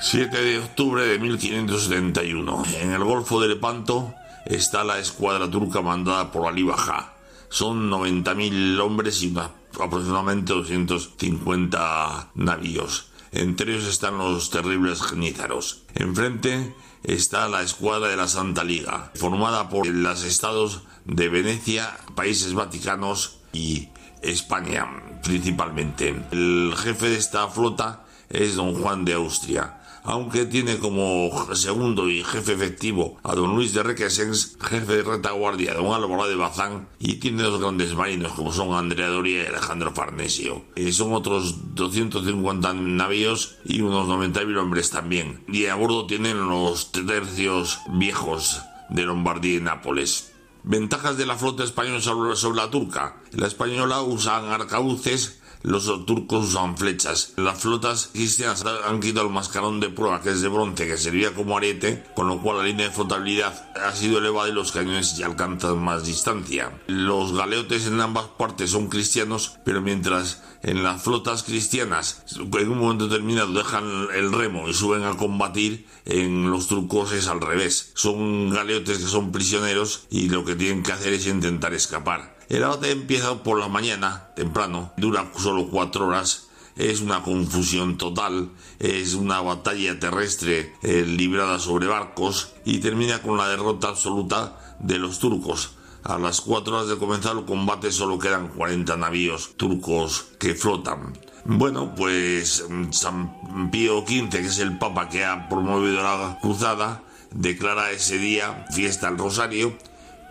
7 0.00 0.36
de 0.42 0.58
octubre 0.58 1.04
de 1.06 1.18
1571. 1.18 2.64
En 2.80 2.90
el 2.92 3.04
Golfo 3.04 3.40
de 3.40 3.48
Lepanto 3.48 4.14
está 4.44 4.82
la 4.82 4.98
escuadra 4.98 5.48
turca 5.48 5.80
mandada 5.80 6.30
por 6.32 6.46
Ali 6.48 6.64
Bajá. 6.64 7.14
Son 7.48 7.88
90.000 7.90 8.80
hombres 8.80 9.22
y 9.22 9.28
una- 9.28 9.50
aproximadamente 9.80 10.52
250 10.54 12.30
navíos. 12.34 13.10
Entre 13.30 13.72
ellos 13.72 13.86
están 13.88 14.18
los 14.18 14.50
terribles 14.50 15.02
genízaros. 15.02 15.84
Enfrente 15.94 16.74
está 17.04 17.48
la 17.48 17.62
escuadra 17.62 18.08
de 18.08 18.16
la 18.16 18.28
Santa 18.28 18.64
Liga, 18.64 19.10
formada 19.14 19.68
por 19.68 19.86
los 19.86 20.24
estados 20.24 20.82
de 21.04 21.28
Venecia, 21.28 21.96
países 22.14 22.54
vaticanos 22.54 23.38
y 23.52 23.88
España 24.22 24.86
principalmente. 25.22 26.14
El 26.30 26.74
jefe 26.76 27.08
de 27.08 27.16
esta 27.16 27.48
flota 27.48 28.04
es 28.28 28.54
don 28.54 28.80
Juan 28.80 29.04
de 29.04 29.14
Austria, 29.14 29.81
aunque 30.04 30.46
tiene 30.46 30.78
como 30.78 31.30
segundo 31.54 32.08
y 32.08 32.24
jefe 32.24 32.52
efectivo 32.52 33.18
a 33.22 33.34
don 33.34 33.54
Luis 33.54 33.72
de 33.72 33.82
Requesens, 33.82 34.56
jefe 34.60 34.96
de 34.96 35.02
retaguardia 35.02 35.74
don 35.74 35.92
Álvaro 35.94 36.28
de 36.28 36.36
Bazán, 36.36 36.88
y 36.98 37.14
tiene 37.14 37.42
dos 37.42 37.60
grandes 37.60 37.94
marinos 37.94 38.32
como 38.32 38.52
son 38.52 38.74
Andrea 38.74 39.08
Doria 39.08 39.44
y 39.44 39.46
Alejandro 39.46 39.92
Farnesio. 39.92 40.64
Eh, 40.76 40.92
son 40.92 41.12
otros 41.12 41.74
250 41.74 42.74
navíos 42.74 43.56
y 43.64 43.80
unos 43.80 44.08
90.000 44.08 44.58
hombres 44.58 44.90
también. 44.90 45.44
Y 45.48 45.66
a 45.66 45.74
bordo 45.74 46.06
tienen 46.06 46.48
los 46.48 46.92
tercios 46.92 47.78
viejos 47.88 48.62
de 48.90 49.02
Lombardía 49.04 49.56
y 49.56 49.60
Nápoles. 49.60 50.32
Ventajas 50.64 51.16
de 51.16 51.26
la 51.26 51.36
flota 51.36 51.64
española 51.64 52.00
sobre, 52.00 52.56
la 52.56 52.70
turca. 52.70 53.16
La 53.32 53.48
española 53.48 54.02
usan 54.02 54.44
arcabuces, 54.44 55.41
los 55.62 55.84
turcos 56.06 56.48
usan 56.48 56.76
flechas. 56.76 57.34
Las 57.36 57.60
flotas 57.60 58.10
cristianas 58.12 58.64
han 58.64 59.00
quitado 59.00 59.26
el 59.26 59.32
mascarón 59.32 59.80
de 59.80 59.90
prueba 59.90 60.20
que 60.20 60.30
es 60.30 60.40
de 60.40 60.48
bronce 60.48 60.86
que 60.86 60.98
servía 60.98 61.34
como 61.34 61.56
arete, 61.56 62.04
con 62.14 62.28
lo 62.28 62.40
cual 62.40 62.58
la 62.58 62.64
línea 62.64 62.88
de 62.88 62.94
flotabilidad 62.94 63.70
ha 63.76 63.94
sido 63.94 64.18
elevada 64.18 64.48
y 64.48 64.52
los 64.52 64.72
cañones 64.72 65.16
ya 65.16 65.26
alcanzan 65.26 65.78
más 65.78 66.04
distancia. 66.04 66.72
Los 66.86 67.32
galeotes 67.32 67.86
en 67.86 68.00
ambas 68.00 68.26
partes 68.38 68.70
son 68.70 68.88
cristianos, 68.88 69.58
pero 69.64 69.80
mientras 69.80 70.42
en 70.62 70.82
las 70.82 71.02
flotas 71.02 71.42
cristianas 71.42 72.22
en 72.36 72.70
un 72.70 72.78
momento 72.78 73.08
determinado 73.08 73.52
dejan 73.52 74.08
el 74.14 74.32
remo 74.32 74.68
y 74.68 74.74
suben 74.74 75.04
a 75.04 75.16
combatir, 75.16 75.86
en 76.04 76.50
los 76.50 76.66
turcos 76.66 77.12
es 77.12 77.28
al 77.28 77.40
revés. 77.40 77.92
Son 77.94 78.50
galeotes 78.50 78.98
que 78.98 79.06
son 79.06 79.32
prisioneros 79.32 80.06
y 80.10 80.28
lo 80.28 80.44
que 80.44 80.56
tienen 80.56 80.82
que 80.82 80.92
hacer 80.92 81.12
es 81.12 81.26
intentar 81.26 81.74
escapar. 81.74 82.31
El 82.52 82.60
batalla 82.60 82.92
empieza 82.92 83.42
por 83.42 83.58
la 83.58 83.68
mañana, 83.68 84.28
temprano, 84.36 84.92
dura 84.98 85.32
solo 85.38 85.68
cuatro 85.70 86.08
horas. 86.08 86.48
Es 86.76 87.00
una 87.00 87.22
confusión 87.22 87.96
total, 87.96 88.50
es 88.78 89.14
una 89.14 89.40
batalla 89.40 89.98
terrestre 89.98 90.74
eh, 90.82 91.02
librada 91.06 91.58
sobre 91.58 91.86
barcos 91.86 92.52
y 92.66 92.80
termina 92.80 93.22
con 93.22 93.38
la 93.38 93.48
derrota 93.48 93.88
absoluta 93.88 94.76
de 94.80 94.98
los 94.98 95.18
turcos. 95.18 95.76
A 96.04 96.18
las 96.18 96.42
cuatro 96.42 96.76
horas 96.76 96.88
de 96.88 96.98
comenzar 96.98 97.38
el 97.38 97.46
combate 97.46 97.90
solo 97.90 98.18
quedan 98.18 98.48
40 98.48 98.98
navíos 98.98 99.56
turcos 99.56 100.26
que 100.38 100.54
flotan. 100.54 101.18
Bueno, 101.46 101.94
pues 101.94 102.66
San 102.90 103.70
Pío 103.70 104.00
V, 104.00 104.28
que 104.28 104.40
es 104.40 104.58
el 104.58 104.76
papa 104.76 105.08
que 105.08 105.24
ha 105.24 105.48
promovido 105.48 106.02
la 106.02 106.38
cruzada, 106.42 107.02
declara 107.30 107.92
ese 107.92 108.18
día 108.18 108.66
fiesta 108.74 109.08
al 109.08 109.16
Rosario 109.16 109.74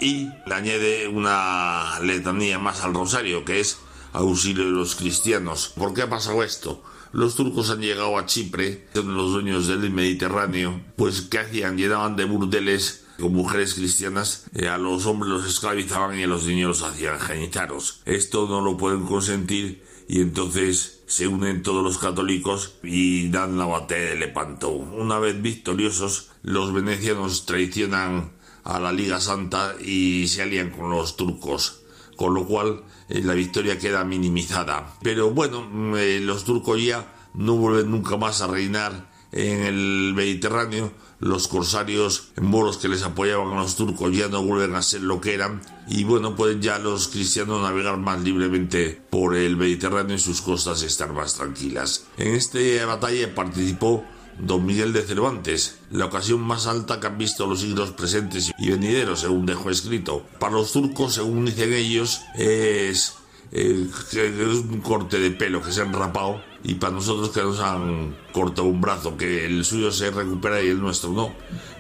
y 0.01 0.29
le 0.47 0.53
añade 0.53 1.07
una 1.07 1.99
letanía 2.01 2.59
más 2.59 2.81
al 2.81 2.93
rosario, 2.93 3.45
que 3.45 3.59
es 3.59 3.77
auxilio 4.11 4.65
de 4.65 4.71
los 4.71 4.95
cristianos. 4.95 5.71
¿Por 5.77 5.93
qué 5.93 6.01
ha 6.01 6.09
pasado 6.09 6.43
esto? 6.43 6.83
Los 7.13 7.35
turcos 7.35 7.69
han 7.69 7.81
llegado 7.81 8.17
a 8.17 8.25
Chipre, 8.25 8.87
son 8.93 9.15
los 9.15 9.31
dueños 9.31 9.67
del 9.67 9.91
Mediterráneo, 9.91 10.81
pues 10.95 11.21
¿qué 11.21 11.39
hacían? 11.39 11.77
Llenaban 11.77 12.15
de 12.15 12.25
burdeles 12.25 13.05
con 13.19 13.33
mujeres 13.33 13.75
cristianas, 13.75 14.45
eh, 14.55 14.67
a 14.67 14.77
los 14.77 15.05
hombres 15.05 15.31
los 15.31 15.45
esclavizaban 15.45 16.17
y 16.17 16.23
a 16.23 16.27
los 16.27 16.45
niños 16.45 16.79
los 16.79 16.89
hacían 16.89 17.19
genitaros. 17.19 18.01
Esto 18.05 18.47
no 18.47 18.61
lo 18.61 18.77
pueden 18.77 19.05
consentir 19.05 19.83
y 20.07 20.21
entonces 20.21 21.03
se 21.05 21.27
unen 21.27 21.61
todos 21.61 21.83
los 21.83 21.97
católicos 21.97 22.75
y 22.81 23.29
dan 23.29 23.57
la 23.57 23.65
batalla 23.65 24.11
de 24.11 24.15
Lepanto. 24.15 24.71
Una 24.71 25.19
vez 25.19 25.41
victoriosos, 25.41 26.31
los 26.41 26.73
venecianos 26.73 27.45
traicionan 27.45 28.31
a 28.64 28.80
la 28.80 28.91
Liga 28.91 29.20
Santa 29.20 29.76
y 29.84 30.28
se 30.28 30.41
alían 30.41 30.72
con 30.72 30.89
los 30.89 31.16
turcos, 31.16 31.82
con 32.16 32.34
lo 32.34 32.45
cual 32.45 32.84
eh, 33.09 33.22
la 33.24 33.34
victoria 33.34 33.78
queda 33.78 34.03
minimizada. 34.03 34.95
Pero 35.01 35.32
bueno, 35.32 35.68
mm, 35.70 35.95
eh, 35.97 36.20
los 36.22 36.43
turcos 36.43 36.82
ya 36.84 37.14
no 37.34 37.55
vuelven 37.55 37.91
nunca 37.91 38.18
más 38.18 38.41
a 38.41 38.47
reinar 38.47 39.09
en 39.32 39.62
el 39.62 40.14
Mediterráneo. 40.16 40.91
Los 41.20 41.47
corsarios 41.47 42.32
moros 42.41 42.78
que 42.78 42.89
les 42.89 43.03
apoyaban 43.03 43.53
a 43.53 43.62
los 43.62 43.76
turcos 43.76 44.16
ya 44.16 44.28
no 44.28 44.43
vuelven 44.43 44.76
a 44.76 44.82
ser 44.82 45.01
lo 45.01 45.22
que 45.22 45.36
eran. 45.36 45.62
Y 45.88 46.03
bueno, 46.03 46.36
pueden 46.36 46.62
ya 46.62 46.80
los 46.80 47.09
cristianos 47.09 47.62
navegar 47.62 47.97
más 47.97 48.22
libremente 48.22 48.99
por 49.09 49.36
el 49.36 49.55
Mediterráneo 49.55 50.16
y 50.16 50.20
sus 50.20 50.41
costas 50.41 50.82
estar 50.82 51.14
más 51.14 51.36
tranquilas. 51.36 52.05
En 52.18 52.34
esta 52.34 52.59
batalla 52.88 53.36
participó 53.36 54.03
Don 54.41 54.65
Miguel 54.65 54.91
de 54.91 55.03
Cervantes, 55.03 55.77
la 55.91 56.05
ocasión 56.05 56.41
más 56.41 56.65
alta 56.65 56.99
que 56.99 57.07
han 57.07 57.17
visto 57.17 57.45
los 57.45 57.61
siglos 57.61 57.91
presentes 57.91 58.51
y 58.57 58.69
venideros, 58.71 59.19
según 59.19 59.45
dejó 59.45 59.69
escrito. 59.69 60.23
Para 60.39 60.53
los 60.53 60.71
turcos, 60.71 61.13
según 61.13 61.45
dicen 61.45 61.71
ellos, 61.73 62.21
es, 62.35 63.13
eh, 63.51 63.87
es 63.87 64.17
un 64.17 64.81
corte 64.81 65.19
de 65.19 65.29
pelo 65.29 65.61
que 65.61 65.71
se 65.71 65.81
han 65.81 65.93
rapado 65.93 66.41
y 66.63 66.75
para 66.75 66.93
nosotros 66.93 67.29
que 67.29 67.41
nos 67.41 67.59
han 67.59 68.17
cortado 68.31 68.67
un 68.67 68.81
brazo, 68.81 69.15
que 69.15 69.45
el 69.45 69.63
suyo 69.63 69.91
se 69.91 70.09
recupera 70.09 70.61
y 70.61 70.69
el 70.69 70.81
nuestro 70.81 71.11
no. 71.11 71.33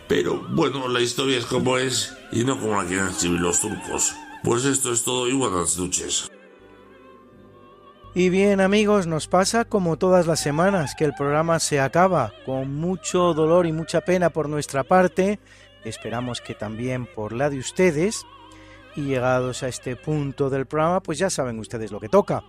Pero 0.07 0.45
bueno, 0.49 0.87
la 0.87 1.01
historia 1.01 1.39
es 1.39 1.45
como 1.45 1.77
es 1.77 2.13
y 2.31 2.43
no 2.43 2.59
como 2.59 2.81
la 2.81 2.87
quieren 2.87 3.07
escribir 3.07 3.41
los 3.41 3.61
turcos. 3.61 4.13
Pues 4.43 4.65
esto 4.65 4.91
es 4.91 5.03
todo 5.03 5.27
y 5.27 5.33
buenas 5.33 5.77
noches. 5.77 6.29
Y 8.13 8.27
bien 8.27 8.59
amigos, 8.59 9.07
nos 9.07 9.29
pasa 9.29 9.63
como 9.63 9.97
todas 9.97 10.27
las 10.27 10.41
semanas 10.41 10.95
que 10.95 11.05
el 11.05 11.13
programa 11.13 11.59
se 11.59 11.79
acaba 11.79 12.33
con 12.45 12.75
mucho 12.75 13.33
dolor 13.33 13.65
y 13.65 13.71
mucha 13.71 14.01
pena 14.01 14.29
por 14.29 14.49
nuestra 14.49 14.83
parte, 14.83 15.39
esperamos 15.85 16.41
que 16.41 16.53
también 16.53 17.05
por 17.05 17.31
la 17.31 17.49
de 17.49 17.57
ustedes, 17.57 18.25
y 18.97 19.03
llegados 19.03 19.63
a 19.63 19.69
este 19.69 19.95
punto 19.95 20.49
del 20.49 20.65
programa, 20.65 21.01
pues 21.01 21.19
ya 21.19 21.29
saben 21.29 21.57
ustedes 21.57 21.89
lo 21.93 22.01
que 22.01 22.09
toca, 22.09 22.43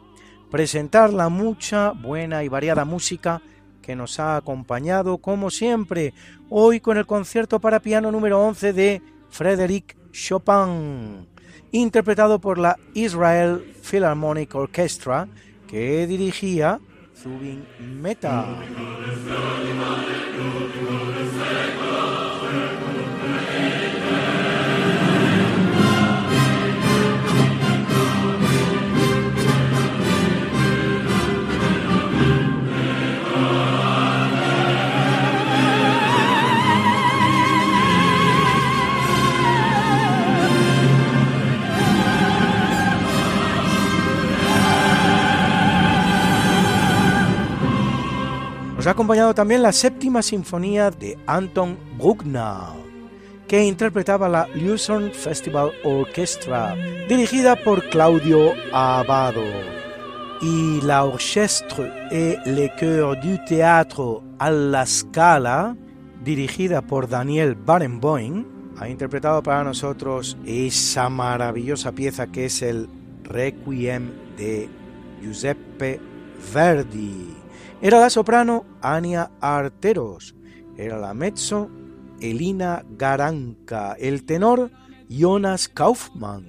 presentar 0.51 1.13
la 1.13 1.29
mucha, 1.29 1.93
buena 1.93 2.43
y 2.43 2.49
variada 2.49 2.85
música 2.85 3.41
que 3.83 3.95
nos 3.95 4.19
ha 4.19 4.35
acompañado 4.35 5.19
como 5.19 5.49
siempre, 5.49 6.13
hoy 6.51 6.81
con 6.81 6.99
el 6.99 7.07
concierto 7.07 7.61
para 7.61 7.79
piano 7.79 8.11
número 8.11 8.43
11 8.43 8.73
de 8.73 9.03
Frédéric 9.31 9.97
Chopin, 10.11 11.29
interpretado 11.71 12.41
por 12.41 12.59
la 12.59 12.77
Israel 12.95 13.65
Philharmonic 13.81 14.53
Orchestra, 14.57 15.29
que 15.73 16.07
dirigía 16.07 16.79
Zubin 17.17 17.65
Meta. 17.81 18.45
Nos 48.83 48.89
ha 48.89 48.91
acompañado 48.91 49.33
también 49.33 49.63
la 49.63 49.71
séptima 49.71 50.23
sinfonía 50.23 50.91
de 50.91 51.17
Anton 51.29 51.79
Bruckner, 51.97 52.75
que 53.47 53.63
interpretaba 53.63 54.29
la 54.29 54.49
Lucerne 54.57 55.13
Festival 55.13 55.71
Orchestra, 55.85 56.75
dirigida 57.09 57.55
por 57.55 57.89
Claudio 57.91 58.55
Abado. 58.73 59.45
Y 60.41 60.81
la 60.81 61.05
Orchestre 61.05 61.93
et 62.11 62.39
le 62.45 62.69
Chœur 62.77 63.21
du 63.21 63.39
Théâtre 63.45 64.21
à 64.41 64.51
la 64.51 64.85
Scala, 64.85 65.77
dirigida 66.25 66.83
por 66.83 67.09
Daniel 67.09 67.55
Barenboim, 67.55 68.45
ha 68.79 68.89
interpretado 68.89 69.45
para 69.45 69.63
nosotros 69.63 70.37
esa 70.45 71.09
maravillosa 71.09 71.93
pieza 71.93 72.27
que 72.27 72.47
es 72.47 72.61
el 72.63 72.89
Requiem 73.23 74.11
de 74.37 74.69
Giuseppe 75.23 76.01
Verdi. 76.55 77.37
Era 77.81 78.01
la 78.01 78.11
soprano 78.11 78.65
Ania 78.81 79.31
Arteros, 79.41 80.35
era 80.77 80.99
la 80.99 81.15
mezzo 81.15 81.69
Elina 82.21 82.85
Garanca, 82.97 83.97
el 83.99 84.25
tenor 84.25 84.71
Jonas 85.09 85.69
Kaufmann 85.69 86.47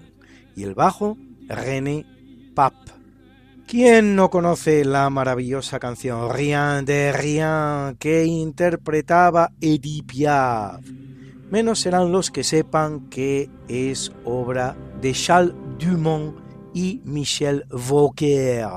y 0.55 0.63
el 0.63 0.75
bajo 0.75 1.17
René 1.47 2.05
Papp. 2.53 2.73
¿Quién 3.65 4.15
no 4.15 4.29
conoce 4.29 4.85
la 4.85 5.09
maravillosa 5.09 5.79
canción 5.79 6.31
Rien 6.31 6.85
de 6.85 7.11
Rien 7.11 7.95
que 7.97 8.25
interpretaba 8.25 9.51
Edith 9.59 10.05
Piaf? 10.05 10.81
Menos 11.49 11.79
serán 11.79 12.11
los 12.11 12.29
que 12.29 12.43
sepan 12.43 13.09
que 13.09 13.49
es 13.67 14.11
obra 14.25 14.75
de 15.01 15.13
Charles 15.13 15.55
Dumont 15.79 16.35
y 16.73 17.01
Michel 17.05 17.65
Vauquer. 17.69 18.67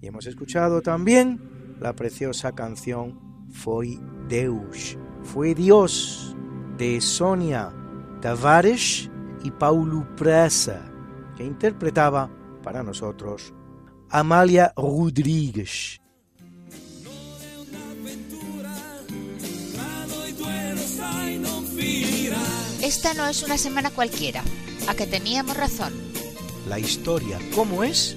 Y 0.00 0.06
hemos 0.06 0.26
escuchado 0.26 0.80
también 0.80 1.76
la 1.78 1.94
preciosa 1.94 2.52
canción 2.52 3.18
Foi 3.52 4.00
Deus, 4.28 4.96
fue 5.22 5.54
Dios, 5.54 6.36
de 6.78 7.00
Sonia 7.00 7.74
Tavares 8.20 9.10
y 9.42 9.50
Paulo 9.50 10.06
Presa, 10.16 10.80
que 11.36 11.44
interpretaba 11.44 12.30
para 12.62 12.82
nosotros 12.82 13.52
Amalia 14.08 14.72
Rodríguez. 14.76 16.00
Esta 22.82 23.14
no 23.14 23.26
es 23.26 23.42
una 23.42 23.56
semana 23.56 23.90
cualquiera, 23.90 24.42
a 24.88 24.94
que 24.94 25.06
teníamos 25.06 25.56
razón. 25.56 25.92
La 26.68 26.78
historia, 26.78 27.38
¿cómo 27.54 27.84
es? 27.84 28.16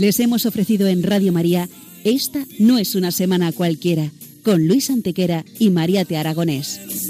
Les 0.00 0.18
hemos 0.20 0.46
ofrecido 0.46 0.88
en 0.88 1.02
Radio 1.02 1.32
María 1.32 1.68
Esta 2.04 2.46
no 2.58 2.78
es 2.78 2.94
una 2.94 3.10
semana 3.10 3.52
cualquiera, 3.52 4.10
con 4.42 4.66
Luis 4.66 4.90
Antequera 4.90 5.44
y 5.58 5.70
María 5.70 6.04
Te 6.04 6.16
Aragonés. 6.16 7.09